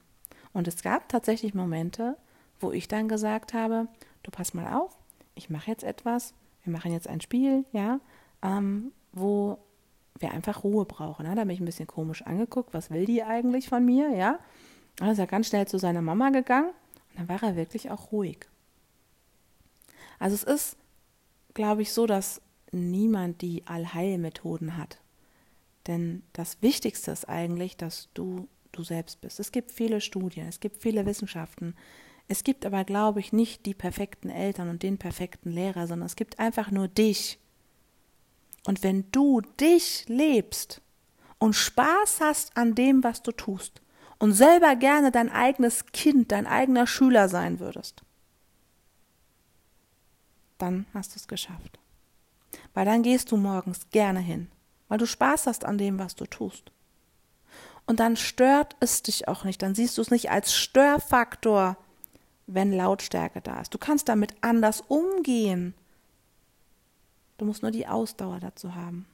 Und 0.54 0.68
es 0.68 0.82
gab 0.82 1.10
tatsächlich 1.10 1.54
Momente, 1.54 2.18
wo 2.60 2.72
ich 2.72 2.88
dann 2.88 3.08
gesagt 3.08 3.54
habe, 3.54 3.88
du 4.24 4.32
pass 4.32 4.54
mal 4.54 4.74
auf, 4.74 4.98
ich 5.36 5.50
mache 5.50 5.72
jetzt 5.72 5.84
etwas, 5.84 6.34
wir 6.64 6.74
machen 6.74 6.92
jetzt 6.92 7.08
ein 7.08 7.22
Spiel, 7.22 7.66
ja, 7.72 8.00
ähm, 8.42 8.92
wo 9.12 9.58
wir 10.20 10.32
einfach 10.32 10.64
Ruhe 10.64 10.86
brauchen. 10.86 11.26
Ne? 11.26 11.36
Da 11.36 11.44
bin 11.44 11.52
ich 11.52 11.60
ein 11.60 11.66
bisschen 11.66 11.88
komisch 11.88 12.22
angeguckt, 12.24 12.74
was 12.74 12.92
will 12.92 13.06
die 13.06 13.24
eigentlich 13.24 13.70
von 13.70 13.84
mir, 13.84 14.10
ja. 14.16 14.40
Dann 14.98 15.10
ist 15.10 15.20
er 15.20 15.28
ganz 15.28 15.48
schnell 15.48 15.68
zu 15.68 15.80
seiner 15.80 16.02
Mama 16.02 16.30
gegangen 16.30 16.70
und 17.10 17.20
dann 17.20 17.30
war 17.30 17.42
er 17.44 17.56
wirklich 17.56 17.90
auch 17.90 18.12
ruhig. 18.12 18.40
Also 20.20 20.36
es 20.36 20.44
ist, 20.44 20.78
glaube 21.54 21.82
ich, 21.82 21.92
so, 21.92 22.06
dass 22.06 22.42
niemand 22.72 23.42
die 23.42 23.66
Allheilmethoden 23.66 24.78
hat. 24.78 25.00
Denn 25.88 26.24
das 26.34 26.62
Wichtigste 26.62 27.12
ist 27.12 27.28
eigentlich, 27.28 27.78
dass 27.78 28.10
du 28.14 28.48
du 28.72 28.84
selbst 28.84 29.22
bist. 29.22 29.40
Es 29.40 29.52
gibt 29.52 29.72
viele 29.72 30.02
Studien, 30.02 30.48
es 30.48 30.60
gibt 30.60 30.82
viele 30.82 31.06
Wissenschaften. 31.06 31.76
Es 32.28 32.44
gibt 32.44 32.66
aber, 32.66 32.84
glaube 32.84 33.20
ich, 33.20 33.34
nicht 33.34 33.66
die 33.66 33.74
perfekten 33.74 34.30
Eltern 34.30 34.70
und 34.70 34.84
den 34.84 34.98
perfekten 34.98 35.52
Lehrer, 35.52 35.88
sondern 35.88 36.06
es 36.06 36.16
gibt 36.16 36.40
einfach 36.40 36.72
nur 36.72 36.88
dich. 36.88 37.40
Und 38.66 38.84
wenn 38.84 39.12
du 39.12 39.42
dich 39.60 40.06
lebst 40.08 40.82
und 41.40 41.54
Spaß 41.54 42.22
hast 42.22 42.56
an 42.56 42.76
dem, 42.76 43.04
was 43.04 43.22
du 43.24 43.32
tust 43.32 43.82
und 44.20 44.34
selber 44.34 44.76
gerne 44.76 45.12
dein 45.12 45.30
eigenes 45.30 45.88
Kind, 45.88 46.32
dein 46.32 46.48
eigener 46.48 46.88
Schüler 46.88 47.28
sein 47.28 47.60
würdest, 47.60 48.04
dann 50.58 50.86
hast 50.94 51.14
du 51.14 51.16
es 51.18 51.28
geschafft. 51.28 51.80
Weil 52.74 52.86
dann 52.86 53.02
gehst 53.02 53.32
du 53.32 53.38
morgens 53.38 53.90
gerne 53.90 54.20
hin, 54.20 54.50
weil 54.92 54.98
du 54.98 55.08
Spaß 55.08 55.48
hast 55.48 55.64
an 55.64 55.78
dem, 55.78 56.00
was 56.00 56.18
du 56.18 56.26
tust. 56.26 56.70
Und 57.86 58.02
dann 58.02 58.18
stört 58.18 58.76
es 58.82 59.02
dich 59.02 59.26
auch 59.30 59.46
nicht, 59.46 59.62
dann 59.62 59.74
siehst 59.74 59.98
du 59.98 60.02
es 60.02 60.12
nicht 60.12 60.32
als 60.32 60.54
Störfaktor, 60.54 61.78
wenn 62.46 62.74
Lautstärke 62.74 63.40
da 63.40 63.62
ist. 63.62 63.74
Du 63.74 63.78
kannst 63.78 64.10
damit 64.10 64.36
anders 64.42 64.82
umgehen. 64.82 65.74
Du 67.38 67.46
musst 67.46 67.62
nur 67.62 67.72
die 67.72 67.88
Ausdauer 67.88 68.42
dazu 68.42 68.76
haben. 68.76 69.06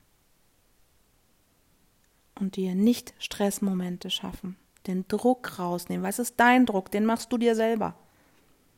Und 2.39 2.55
dir 2.55 2.73
nicht 2.73 3.13
Stressmomente 3.19 4.09
schaffen, 4.09 4.57
den 4.87 5.07
Druck 5.07 5.59
rausnehmen, 5.59 6.01
weil 6.01 6.09
es 6.09 6.17
ist 6.17 6.39
dein 6.39 6.65
Druck, 6.65 6.89
den 6.89 7.05
machst 7.05 7.31
du 7.31 7.37
dir 7.37 7.53
selber. 7.53 7.93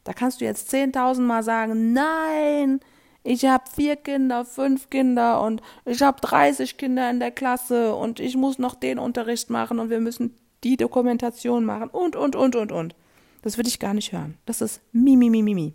Da 0.04 0.12
kannst 0.12 0.42
du 0.42 0.46
jetzt 0.46 0.70
zehntausendmal 0.70 1.44
sagen, 1.44 1.94
nein, 1.94 2.82
ich 3.24 3.46
habe 3.46 3.70
vier 3.70 3.96
Kinder, 3.96 4.46
fünf 4.46 4.90
Kinder 4.90 5.42
und 5.42 5.62
ich 5.86 6.02
habe 6.02 6.22
30 6.22 6.78
Kinder 6.78 7.10
in 7.10 7.20
der 7.20 7.32
Klasse 7.32 7.94
und 7.94 8.20
ich 8.20 8.36
muss 8.36 8.60
noch 8.60 8.76
den 8.76 9.00
Unterricht 9.00 9.50
machen 9.50 9.80
und 9.80 9.90
wir 9.90 10.00
müssen 10.00 10.36
die 10.64 10.78
Dokumentation 10.78 11.66
machen 11.66 11.90
und, 11.90 12.16
und, 12.16 12.36
und, 12.36 12.56
und, 12.56 12.72
und. 12.72 12.96
Das 13.42 13.58
würde 13.58 13.70
ich 13.70 13.80
gar 13.80 13.94
nicht 13.94 14.12
hören. 14.12 14.38
Das 14.46 14.62
ist 14.62 14.82
mi, 14.92 15.16
mi, 15.16 15.30
mi, 15.30 15.42
mi, 15.42 15.54
mi. 15.54 15.74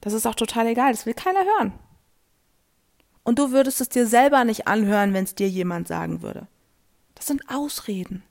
Das 0.00 0.12
ist 0.12 0.26
auch 0.26 0.34
total 0.34 0.66
egal, 0.68 0.92
das 0.92 1.06
will 1.06 1.14
keiner 1.14 1.44
hören. 1.44 1.72
Und 3.24 3.40
du 3.40 3.50
würdest 3.50 3.80
es 3.80 3.88
dir 3.88 4.06
selber 4.06 4.44
nicht 4.44 4.68
anhören, 4.68 5.12
wenn 5.12 5.24
es 5.24 5.34
dir 5.34 5.48
jemand 5.48 5.88
sagen 5.88 6.22
würde. 6.22 6.46
Das 7.16 7.26
sind 7.26 7.42
Ausreden. 7.48 8.22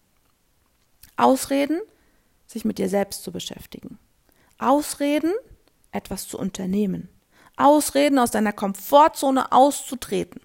Ausreden, 1.17 1.81
sich 2.47 2.63
mit 2.63 2.77
dir 2.77 2.87
selbst 2.87 3.23
zu 3.23 3.33
beschäftigen. 3.33 3.97
Ausreden, 4.57 5.33
etwas 5.95 6.27
zu 6.27 6.37
unternehmen. 6.37 7.09
Ausreden, 7.57 8.19
aus 8.19 8.31
deiner 8.31 8.53
Komfortzone 8.53 9.51
auszutreten. 9.51 10.41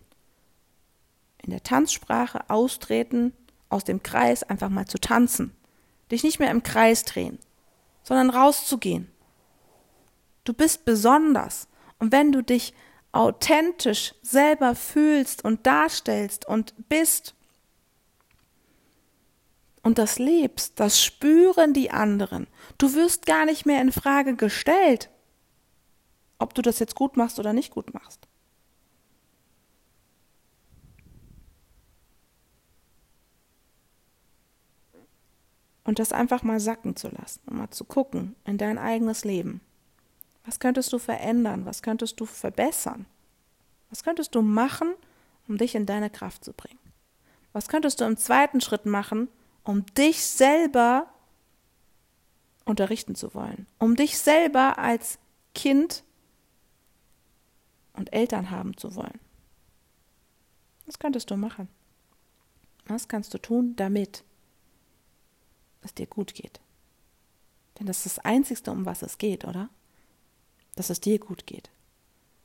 In 1.42 1.50
der 1.50 1.62
Tanzsprache 1.62 2.48
austreten, 2.48 3.32
aus 3.68 3.84
dem 3.84 4.02
Kreis 4.02 4.42
einfach 4.42 4.68
mal 4.68 4.86
zu 4.86 4.98
tanzen. 4.98 5.54
Dich 6.10 6.22
nicht 6.22 6.38
mehr 6.38 6.50
im 6.50 6.62
Kreis 6.62 7.04
drehen, 7.04 7.38
sondern 8.02 8.30
rauszugehen. 8.30 9.10
Du 10.44 10.52
bist 10.52 10.84
besonders. 10.84 11.68
Und 11.98 12.12
wenn 12.12 12.32
du 12.32 12.42
dich 12.42 12.74
authentisch 13.12 14.14
selber 14.22 14.74
fühlst 14.74 15.44
und 15.44 15.66
darstellst 15.66 16.46
und 16.46 16.74
bist 16.88 17.34
und 19.82 19.98
das 19.98 20.18
lebst, 20.18 20.78
das 20.78 21.02
spüren 21.02 21.72
die 21.72 21.90
anderen. 21.90 22.46
Du 22.78 22.94
wirst 22.94 23.26
gar 23.26 23.46
nicht 23.46 23.66
mehr 23.66 23.80
in 23.80 23.92
Frage 23.92 24.36
gestellt 24.36 25.10
ob 26.40 26.55
du 26.55 26.62
das 26.62 26.79
jetzt 26.79 26.94
gut 26.96 27.16
machst 27.16 27.38
oder 27.38 27.53
nicht 27.53 27.70
gut 27.70 27.94
machst. 27.94 28.26
Und 35.85 35.98
das 35.98 36.12
einfach 36.12 36.42
mal 36.42 36.61
sacken 36.61 36.96
zu 36.96 37.09
lassen 37.09 37.40
und 37.46 37.57
mal 37.57 37.70
zu 37.70 37.85
gucken 37.85 38.37
in 38.44 38.59
dein 38.59 38.79
eigenes 38.79 39.24
Leben. 39.24 39.61
Was 40.44 40.61
könntest 40.61 40.92
du 40.92 40.98
verändern? 40.98 41.66
Was 41.66 41.83
könntest 41.83 42.20
du 42.20 42.26
verbessern? 42.26 43.07
Was 43.90 44.03
könntest 44.03 44.35
du 44.35 44.42
machen, 44.42 44.94
um 45.48 45.59
dich 45.59 45.74
in 45.74 45.87
deine 45.87 46.09
Kraft 46.09 46.44
zu 46.44 46.53
bringen? 46.53 46.79
Was 47.53 47.68
könntest 47.68 48.00
du 48.00 48.05
im 48.05 48.16
zweiten 48.16 48.61
Schritt 48.61 48.87
machen, 48.87 49.29
um 49.64 49.85
dich 49.94 50.24
selber 50.24 51.09
unterrichten 52.64 53.14
zu 53.14 53.35
wollen? 53.35 53.66
Um 53.79 53.96
dich 53.96 54.18
selber 54.18 54.79
als 54.79 55.18
Kind 55.55 56.05
und 57.92 58.12
Eltern 58.12 58.50
haben 58.50 58.76
zu 58.76 58.94
wollen. 58.94 59.18
Was 60.87 60.98
könntest 60.98 61.31
du 61.31 61.37
machen? 61.37 61.68
Was 62.87 63.09
kannst 63.09 63.33
du 63.35 63.38
tun, 63.38 63.76
damit 63.76 64.24
es 65.83 65.94
dir 65.94 66.07
gut 66.07 66.35
geht? 66.35 66.61
Denn 67.79 67.87
das 67.87 68.05
ist 68.05 68.18
das 68.18 68.24
Einzige, 68.24 68.70
um 68.70 68.85
was 68.87 69.03
es 69.03 69.18
geht, 69.18 69.44
oder? 69.44 69.70
Dass 70.76 70.90
es 70.90 71.00
dir 71.00 71.18
gut 71.18 71.46
geht. 71.46 71.70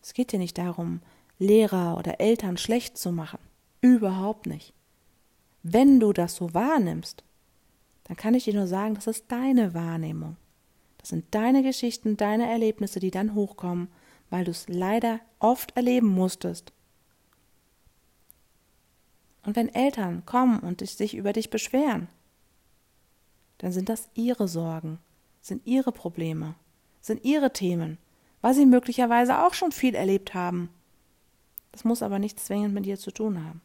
Es 0.01 0.13
geht 0.13 0.31
dir 0.31 0.39
nicht 0.39 0.57
darum, 0.57 1.01
Lehrer 1.39 1.97
oder 1.97 2.19
Eltern 2.21 2.57
schlecht 2.57 2.97
zu 2.97 3.11
machen. 3.11 3.39
Überhaupt 3.81 4.45
nicht. 4.45 4.73
Wenn 5.63 5.99
du 5.99 6.13
das 6.13 6.35
so 6.35 6.53
wahrnimmst, 6.53 7.23
dann 8.05 8.15
kann 8.15 8.35
ich 8.35 8.43
dir 8.43 8.53
nur 8.53 8.67
sagen, 8.67 8.93
das 8.93 9.07
ist 9.07 9.25
deine 9.29 9.73
Wahrnehmung. 9.73 10.37
Das 10.99 11.09
sind 11.09 11.25
deine 11.31 11.63
Geschichten, 11.63 12.17
deine 12.17 12.49
Erlebnisse, 12.49 12.99
die 12.99 13.11
dann 13.11 13.33
hochkommen 13.33 13.89
weil 14.29 14.45
du 14.45 14.51
es 14.51 14.67
leider 14.67 15.19
oft 15.39 15.75
erleben 15.75 16.07
musstest. 16.07 16.71
Und 19.43 19.55
wenn 19.55 19.73
Eltern 19.73 20.25
kommen 20.25 20.59
und 20.59 20.85
sich 20.85 21.15
über 21.15 21.33
dich 21.33 21.49
beschweren, 21.49 22.07
dann 23.59 23.71
sind 23.71 23.89
das 23.89 24.09
ihre 24.15 24.47
Sorgen, 24.47 24.99
sind 25.41 25.65
ihre 25.65 25.91
Probleme, 25.91 26.55
sind 27.01 27.23
ihre 27.23 27.53
Themen, 27.53 27.97
weil 28.41 28.53
sie 28.53 28.65
möglicherweise 28.65 29.45
auch 29.45 29.53
schon 29.53 29.71
viel 29.71 29.95
erlebt 29.95 30.33
haben. 30.33 30.69
Das 31.71 31.83
muss 31.83 32.01
aber 32.01 32.19
nichts 32.19 32.45
zwingend 32.45 32.73
mit 32.73 32.85
dir 32.85 32.97
zu 32.97 33.11
tun 33.11 33.43
haben. 33.43 33.61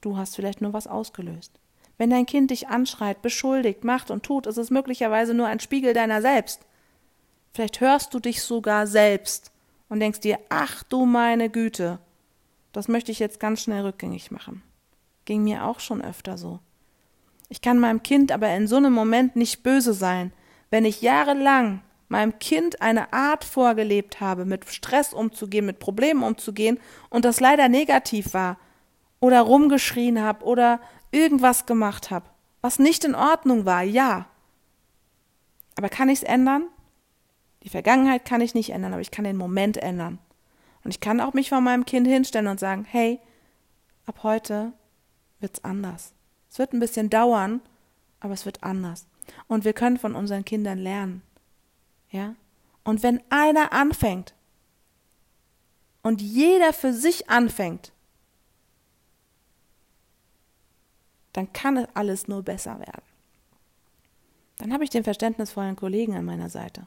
Du 0.00 0.16
hast 0.16 0.36
vielleicht 0.36 0.60
nur 0.60 0.72
was 0.72 0.86
ausgelöst. 0.86 1.52
Wenn 1.98 2.10
dein 2.10 2.26
Kind 2.26 2.50
dich 2.50 2.68
anschreit, 2.68 3.22
beschuldigt, 3.22 3.84
macht 3.84 4.10
und 4.10 4.22
tut, 4.22 4.46
ist 4.46 4.58
es 4.58 4.70
möglicherweise 4.70 5.32
nur 5.34 5.46
ein 5.46 5.60
Spiegel 5.60 5.94
deiner 5.94 6.20
selbst. 6.20 6.60
Vielleicht 7.52 7.80
hörst 7.80 8.12
du 8.12 8.20
dich 8.20 8.42
sogar 8.42 8.86
selbst 8.86 9.50
und 9.88 10.00
denkst 10.00 10.20
dir, 10.20 10.38
ach 10.48 10.82
du 10.82 11.06
meine 11.06 11.50
Güte, 11.50 11.98
das 12.72 12.88
möchte 12.88 13.12
ich 13.12 13.18
jetzt 13.18 13.40
ganz 13.40 13.62
schnell 13.62 13.82
rückgängig 13.82 14.30
machen. 14.30 14.62
Ging 15.24 15.44
mir 15.44 15.64
auch 15.64 15.80
schon 15.80 16.02
öfter 16.02 16.36
so. 16.38 16.60
Ich 17.48 17.60
kann 17.60 17.78
meinem 17.78 18.02
Kind 18.02 18.32
aber 18.32 18.54
in 18.54 18.66
so 18.66 18.76
einem 18.76 18.92
Moment 18.92 19.36
nicht 19.36 19.62
böse 19.62 19.92
sein, 19.94 20.32
wenn 20.70 20.84
ich 20.84 21.02
jahrelang 21.02 21.82
meinem 22.08 22.38
Kind 22.38 22.82
eine 22.82 23.12
Art 23.12 23.44
vorgelebt 23.44 24.20
habe, 24.20 24.44
mit 24.44 24.68
Stress 24.68 25.12
umzugehen, 25.12 25.66
mit 25.66 25.78
Problemen 25.78 26.22
umzugehen 26.22 26.78
und 27.10 27.24
das 27.24 27.40
leider 27.40 27.68
negativ 27.68 28.34
war 28.34 28.58
oder 29.20 29.40
rumgeschrien 29.40 30.20
habe 30.20 30.44
oder 30.44 30.80
irgendwas 31.10 31.66
gemacht 31.66 32.10
habe, 32.10 32.26
was 32.60 32.78
nicht 32.78 33.04
in 33.04 33.14
Ordnung 33.14 33.64
war, 33.64 33.82
ja. 33.82 34.26
Aber 35.76 35.88
kann 35.88 36.08
ich 36.08 36.20
es 36.20 36.24
ändern? 36.24 36.66
Die 37.66 37.70
Vergangenheit 37.70 38.24
kann 38.24 38.40
ich 38.40 38.54
nicht 38.54 38.70
ändern, 38.70 38.92
aber 38.92 39.02
ich 39.02 39.10
kann 39.10 39.24
den 39.24 39.36
Moment 39.36 39.76
ändern. 39.76 40.20
Und 40.84 40.92
ich 40.92 41.00
kann 41.00 41.20
auch 41.20 41.34
mich 41.34 41.48
vor 41.48 41.60
meinem 41.60 41.84
Kind 41.84 42.06
hinstellen 42.06 42.46
und 42.46 42.60
sagen, 42.60 42.86
hey, 42.88 43.18
ab 44.06 44.22
heute 44.22 44.72
wird's 45.40 45.64
anders. 45.64 46.12
Es 46.48 46.60
wird 46.60 46.72
ein 46.72 46.78
bisschen 46.78 47.10
dauern, 47.10 47.60
aber 48.20 48.34
es 48.34 48.46
wird 48.46 48.62
anders. 48.62 49.08
Und 49.48 49.64
wir 49.64 49.72
können 49.72 49.98
von 49.98 50.14
unseren 50.14 50.44
Kindern 50.44 50.78
lernen. 50.78 51.22
Ja? 52.12 52.36
Und 52.84 53.02
wenn 53.02 53.20
einer 53.30 53.72
anfängt 53.72 54.32
und 56.02 56.22
jeder 56.22 56.72
für 56.72 56.92
sich 56.92 57.28
anfängt, 57.28 57.90
dann 61.32 61.52
kann 61.52 61.78
es 61.78 61.88
alles 61.94 62.28
nur 62.28 62.44
besser 62.44 62.78
werden. 62.78 63.02
Dann 64.58 64.72
habe 64.72 64.84
ich 64.84 64.90
den 64.90 65.02
verständnisvollen 65.02 65.74
Kollegen 65.74 66.14
an 66.14 66.24
meiner 66.24 66.48
Seite. 66.48 66.86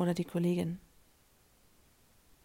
Oder 0.00 0.14
die 0.14 0.24
Kollegin. 0.24 0.78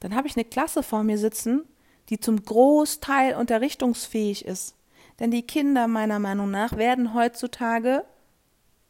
Dann 0.02 0.14
habe 0.14 0.28
ich 0.28 0.36
eine 0.36 0.44
Klasse 0.44 0.84
vor 0.84 1.04
mir 1.04 1.18
sitzen, 1.18 1.64
die 2.10 2.20
zum 2.20 2.44
Großteil 2.44 3.34
unterrichtungsfähig 3.36 4.44
ist. 4.44 4.76
Denn 5.22 5.32
die 5.32 5.48
Kinder 5.48 5.88
meiner 5.88 6.20
Meinung 6.20 6.52
nach 6.52 6.76
werden 6.76 7.14
heutzutage 7.14 8.04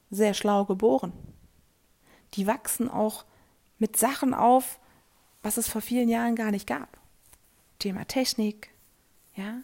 sehr 0.10 0.34
schlau 0.34 0.66
geboren. 0.66 1.14
Die 2.34 2.48
wachsen 2.48 2.90
auch 2.90 3.26
mit 3.78 3.98
Sachen 3.98 4.34
auf, 4.34 4.80
was 5.44 5.58
es 5.58 5.70
vor 5.70 5.82
vielen 5.82 6.10
Jahren 6.10 6.36
gar 6.36 6.50
nicht 6.50 6.66
gab. 6.66 6.98
Thema 7.78 8.06
Technik, 8.06 8.72
ja. 9.36 9.62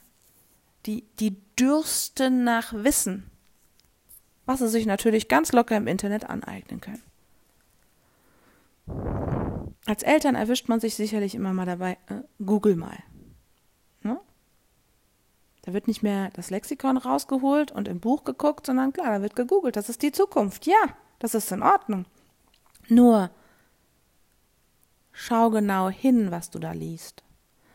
Die, 0.86 1.06
die 1.20 1.42
dürsten 1.60 2.44
nach 2.44 2.72
Wissen, 2.74 3.32
was 4.46 4.60
sie 4.60 4.70
sich 4.70 4.86
natürlich 4.86 5.28
ganz 5.28 5.52
locker 5.54 5.76
im 5.76 5.88
Internet 5.88 6.30
aneignen 6.30 6.82
können. 6.82 7.02
Als 9.92 10.04
Eltern 10.04 10.36
erwischt 10.36 10.70
man 10.70 10.80
sich 10.80 10.96
sicherlich 10.96 11.36
immer 11.36 11.52
mal 11.52 11.66
dabei, 11.66 11.98
äh, 12.08 12.22
Google 12.42 12.78
mal. 12.78 12.98
Ne? 14.04 14.18
Da 15.64 15.74
wird 15.74 15.90
nicht 15.90 16.02
mehr 16.02 16.30
das 16.30 16.50
Lexikon 16.50 16.96
rausgeholt 16.96 17.74
und 17.74 17.90
im 17.90 18.00
Buch 18.00 18.24
geguckt, 18.24 18.66
sondern 18.66 18.94
klar, 18.94 19.12
da 19.12 19.22
wird 19.22 19.36
gegoogelt. 19.36 19.76
Das 19.76 19.90
ist 19.90 20.02
die 20.02 20.14
Zukunft. 20.14 20.66
Ja, 20.66 20.96
das 21.20 21.36
ist 21.36 21.52
in 21.52 21.62
Ordnung. 21.62 22.06
Nur 22.88 23.32
schau 25.12 25.50
genau 25.50 25.90
hin, 25.90 26.32
was 26.32 26.50
du 26.50 26.60
da 26.60 26.72
liest. 26.72 27.26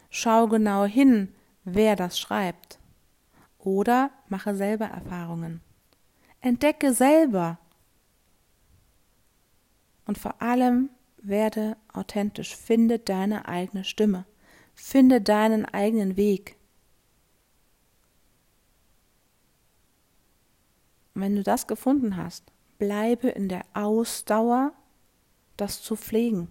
Schau 0.08 0.48
genau 0.48 0.86
hin, 0.86 1.34
wer 1.64 1.96
das 1.96 2.18
schreibt. 2.18 2.78
Oder 3.58 4.08
mache 4.30 4.56
selber 4.56 4.86
Erfahrungen. 4.86 5.60
Entdecke 6.40 6.94
selber. 6.94 7.58
Und 10.06 10.16
vor 10.16 10.40
allem 10.40 10.88
werde 11.28 11.76
authentisch. 11.92 12.56
Finde 12.56 12.98
deine 12.98 13.48
eigene 13.48 13.84
Stimme. 13.84 14.24
Finde 14.74 15.20
deinen 15.20 15.64
eigenen 15.64 16.16
Weg. 16.16 16.56
Wenn 21.14 21.34
du 21.34 21.42
das 21.42 21.66
gefunden 21.66 22.16
hast, 22.16 22.44
bleibe 22.78 23.28
in 23.28 23.48
der 23.48 23.64
Ausdauer, 23.72 24.72
das 25.56 25.80
zu 25.82 25.96
pflegen, 25.96 26.48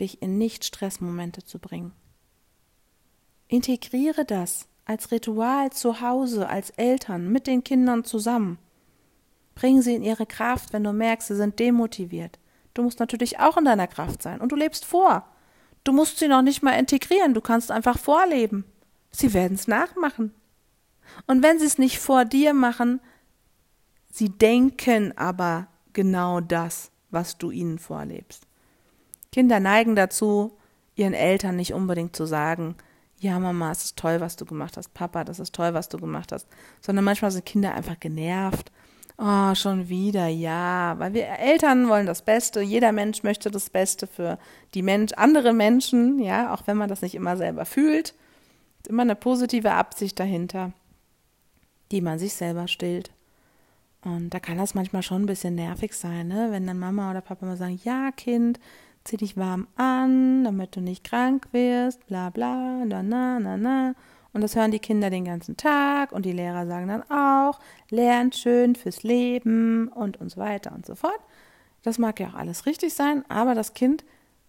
dich 0.00 0.22
in 0.22 0.38
Nicht-Stressmomente 0.38 1.44
zu 1.44 1.58
bringen. 1.58 1.92
Integriere 3.48 4.24
das 4.24 4.66
als 4.86 5.10
Ritual 5.12 5.70
zu 5.72 6.00
Hause, 6.00 6.48
als 6.48 6.70
Eltern, 6.70 7.30
mit 7.30 7.46
den 7.46 7.62
Kindern 7.62 8.04
zusammen. 8.04 8.58
Bring 9.54 9.82
sie 9.82 9.94
in 9.94 10.02
ihre 10.02 10.24
Kraft, 10.24 10.72
wenn 10.72 10.84
du 10.84 10.92
merkst, 10.92 11.28
sie 11.28 11.36
sind 11.36 11.58
demotiviert. 11.58 12.38
Du 12.74 12.82
musst 12.82 13.00
natürlich 13.00 13.38
auch 13.38 13.56
in 13.56 13.64
deiner 13.64 13.86
Kraft 13.86 14.22
sein 14.22 14.40
und 14.40 14.52
du 14.52 14.56
lebst 14.56 14.84
vor. 14.84 15.26
Du 15.84 15.92
musst 15.92 16.18
sie 16.18 16.28
noch 16.28 16.42
nicht 16.42 16.62
mal 16.62 16.78
integrieren, 16.78 17.34
du 17.34 17.40
kannst 17.40 17.70
einfach 17.70 17.98
vorleben. 17.98 18.64
Sie 19.10 19.34
werden 19.34 19.54
es 19.54 19.66
nachmachen. 19.66 20.34
Und 21.26 21.42
wenn 21.42 21.58
sie 21.58 21.66
es 21.66 21.78
nicht 21.78 21.98
vor 21.98 22.24
dir 22.24 22.54
machen, 22.54 23.00
sie 24.10 24.28
denken 24.28 25.16
aber 25.16 25.66
genau 25.92 26.40
das, 26.40 26.90
was 27.10 27.38
du 27.38 27.50
ihnen 27.50 27.78
vorlebst. 27.78 28.46
Kinder 29.32 29.58
neigen 29.60 29.96
dazu, 29.96 30.56
ihren 30.94 31.14
Eltern 31.14 31.56
nicht 31.56 31.72
unbedingt 31.72 32.14
zu 32.14 32.26
sagen, 32.26 32.76
ja, 33.18 33.38
Mama, 33.38 33.70
es 33.70 33.84
ist 33.84 33.98
toll, 33.98 34.20
was 34.20 34.36
du 34.36 34.44
gemacht 34.44 34.76
hast, 34.76 34.94
Papa, 34.94 35.24
das 35.24 35.40
ist 35.40 35.54
toll, 35.54 35.74
was 35.74 35.88
du 35.88 35.98
gemacht 35.98 36.32
hast, 36.32 36.46
sondern 36.80 37.04
manchmal 37.04 37.30
sind 37.30 37.44
Kinder 37.44 37.74
einfach 37.74 38.00
genervt 38.00 38.72
Oh, 39.22 39.54
schon 39.54 39.90
wieder, 39.90 40.28
ja, 40.28 40.94
weil 40.98 41.12
wir 41.12 41.26
Eltern 41.26 41.90
wollen 41.90 42.06
das 42.06 42.22
Beste. 42.22 42.62
Jeder 42.62 42.90
Mensch 42.90 43.22
möchte 43.22 43.50
das 43.50 43.68
Beste 43.68 44.06
für 44.06 44.38
die 44.72 44.80
Mensch, 44.80 45.12
andere 45.12 45.52
Menschen, 45.52 46.18
ja, 46.20 46.54
auch 46.54 46.62
wenn 46.66 46.78
man 46.78 46.88
das 46.88 47.02
nicht 47.02 47.14
immer 47.14 47.36
selber 47.36 47.66
fühlt. 47.66 48.14
Ist 48.78 48.88
immer 48.88 49.02
eine 49.02 49.16
positive 49.16 49.72
Absicht 49.72 50.18
dahinter, 50.18 50.72
die 51.92 52.00
man 52.00 52.18
sich 52.18 52.32
selber 52.32 52.66
stillt. 52.66 53.10
Und 54.02 54.30
da 54.30 54.40
kann 54.40 54.56
das 54.56 54.72
manchmal 54.74 55.02
schon 55.02 55.24
ein 55.24 55.26
bisschen 55.26 55.54
nervig 55.54 55.92
sein, 55.92 56.28
ne? 56.28 56.48
wenn 56.50 56.66
dann 56.66 56.78
Mama 56.78 57.10
oder 57.10 57.20
Papa 57.20 57.44
mal 57.44 57.58
sagen, 57.58 57.78
ja, 57.84 58.12
Kind, 58.12 58.58
zieh 59.04 59.18
dich 59.18 59.36
warm 59.36 59.66
an, 59.76 60.44
damit 60.44 60.76
du 60.76 60.80
nicht 60.80 61.04
krank 61.04 61.46
wirst, 61.52 62.06
bla 62.06 62.30
bla, 62.30 62.86
na 62.86 63.02
na 63.02 63.38
na 63.38 63.58
na. 63.58 63.94
Und 64.32 64.42
das 64.42 64.54
hören 64.54 64.70
die 64.70 64.78
Kinder 64.78 65.10
den 65.10 65.24
ganzen 65.24 65.56
Tag 65.56 66.12
und 66.12 66.24
die 66.24 66.32
Lehrer 66.32 66.66
sagen 66.66 66.88
dann 66.88 67.02
auch, 67.10 67.58
lernt 67.90 68.36
schön 68.36 68.76
fürs 68.76 69.02
Leben 69.02 69.88
und 69.88 70.20
und 70.20 70.30
so 70.30 70.40
weiter 70.40 70.72
und 70.72 70.86
so 70.86 70.94
fort. 70.94 71.20
Das 71.82 71.98
mag 71.98 72.20
ja 72.20 72.28
auch 72.28 72.34
alles 72.34 72.66
richtig 72.66 72.94
sein, 72.94 73.24
aber 73.28 73.54
das 73.54 73.74
Kind 73.74 74.04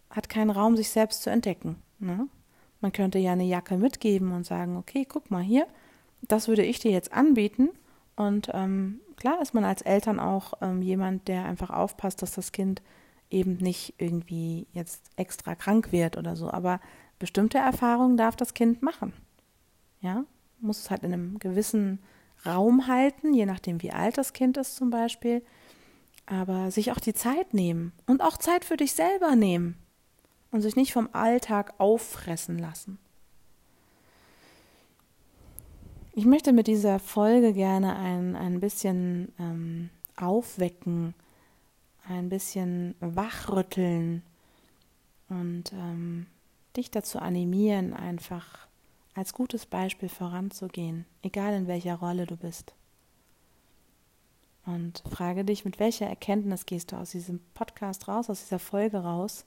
hat 0.10 0.30
keinen 0.30 0.50
Raum, 0.50 0.76
sich 0.76 0.90
selbst 0.90 1.24
zu 1.24 1.30
entdecken. 1.30 1.78
Ne? 2.00 2.28
Man 2.82 2.92
könnte 2.92 3.20
ja 3.20 3.32
eine 3.32 3.46
Jacke 3.46 3.78
mitgeben 3.78 4.32
und 4.34 4.46
sagen, 4.46 4.78
okay, 4.78 5.06
guck 5.08 5.32
mal 5.32 5.42
hier, 5.42 5.66
das 6.22 6.48
würde 6.48 6.64
ich 6.64 6.80
dir 6.80 6.92
jetzt 6.92 7.14
anbieten. 7.14 7.70
Und 8.16 8.50
ähm, 8.54 9.00
klar 9.16 9.42
ist 9.42 9.54
man 9.54 9.64
als 9.64 9.82
Eltern 9.82 10.20
auch 10.20 10.54
ähm, 10.62 10.82
jemand, 10.82 11.28
der 11.28 11.46
einfach 11.46 11.70
aufpasst, 11.70 12.22
dass 12.22 12.34
das 12.34 12.52
Kind 12.52 12.82
eben 13.30 13.54
nicht 13.54 13.96
irgendwie 13.98 14.68
jetzt 14.74 15.10
extra 15.16 15.56
krank 15.56 15.92
wird 15.92 16.18
oder 16.18 16.36
so. 16.36 16.52
Aber 16.52 16.80
bestimmte 17.18 17.58
Erfahrungen 17.58 18.18
darf 18.18 18.36
das 18.36 18.54
Kind 18.54 18.82
machen. 18.82 19.14
Ja, 20.02 20.26
muss 20.60 20.80
es 20.80 20.92
halt 20.92 21.04
in 21.04 21.14
einem 21.14 21.40
gewissen 21.40 22.00
Raum 22.46 22.88
halten, 22.88 23.34
je 23.34 23.46
nachdem, 23.46 23.82
wie 23.82 23.92
alt 23.92 24.18
das 24.18 24.34
Kind 24.34 24.58
ist 24.58 24.76
zum 24.76 24.90
Beispiel. 24.90 25.44
Aber 26.26 26.72
sich 26.72 26.92
auch 26.92 27.00
die 27.00 27.14
Zeit 27.14 27.54
nehmen 27.54 27.94
und 28.08 28.22
auch 28.22 28.38
Zeit 28.38 28.66
für 28.66 28.78
dich 28.78 28.94
selber 28.94 29.36
nehmen 29.36 29.76
und 30.52 30.62
sich 30.62 30.76
nicht 30.76 30.94
vom 30.94 31.10
Alltag 31.14 31.74
auffressen 31.78 32.58
lassen. 32.58 33.00
Ich 36.14 36.26
möchte 36.26 36.52
mit 36.52 36.68
dieser 36.68 37.00
Folge 37.00 37.54
gerne 37.54 37.96
ein, 37.96 38.36
ein 38.36 38.60
bisschen 38.60 39.32
ähm, 39.40 39.90
aufwecken, 40.18 41.14
ein 42.08 42.28
bisschen 42.28 42.96
wachrütteln 43.00 44.22
und 45.30 45.72
ähm, 45.72 46.28
dich 46.76 46.92
dazu 46.92 47.20
animieren, 47.20 47.94
einfach 47.94 48.68
als 49.14 49.34
gutes 49.34 49.66
Beispiel 49.66 50.10
voranzugehen, 50.10 51.06
egal 51.22 51.54
in 51.54 51.68
welcher 51.68 51.96
Rolle 51.96 52.26
du 52.26 52.38
bist. 52.38 52.74
Und 54.66 55.04
frage 55.10 55.44
dich, 55.44 55.66
mit 55.66 55.80
welcher 55.80 56.08
Erkenntnis 56.08 56.66
gehst 56.66 56.92
du 56.92 56.96
aus 56.96 57.12
diesem 57.12 57.40
Podcast 57.54 58.08
raus, 58.08 58.30
aus 58.30 58.42
dieser 58.42 58.60
Folge 58.60 59.00
raus? 59.00 59.46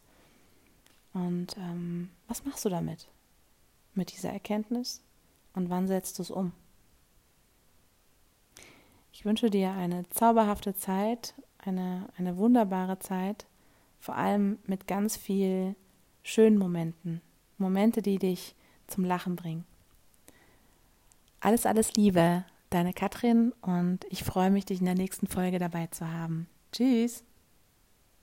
Und 1.12 1.56
ähm, 1.56 2.10
was 2.26 2.44
machst 2.44 2.64
du 2.64 2.68
damit? 2.68 3.08
Mit 3.94 4.12
dieser 4.12 4.30
Erkenntnis? 4.30 5.02
Und 5.54 5.70
wann 5.70 5.86
setzt 5.86 6.18
du 6.18 6.22
es 6.22 6.30
um? 6.32 6.52
Ich 9.12 9.24
wünsche 9.24 9.50
dir 9.50 9.70
eine 9.70 10.08
zauberhafte 10.10 10.74
Zeit, 10.74 11.34
eine, 11.58 12.08
eine 12.16 12.36
wunderbare 12.36 12.98
Zeit, 12.98 13.46
vor 14.00 14.16
allem 14.16 14.58
mit 14.66 14.88
ganz 14.88 15.16
viel 15.16 15.76
schönen 16.24 16.58
Momenten. 16.58 17.20
Momente, 17.56 18.02
die 18.02 18.18
dich 18.18 18.56
zum 18.86 19.04
Lachen 19.04 19.36
bringen. 19.36 19.64
Alles, 21.40 21.66
alles 21.66 21.94
Liebe, 21.94 22.44
deine 22.70 22.92
Katrin 22.92 23.52
und 23.60 24.00
ich 24.08 24.24
freue 24.24 24.50
mich, 24.50 24.64
dich 24.64 24.80
in 24.80 24.86
der 24.86 24.94
nächsten 24.94 25.26
Folge 25.26 25.58
dabei 25.58 25.88
zu 25.88 26.10
haben. 26.10 26.48
Tschüss. 26.72 27.22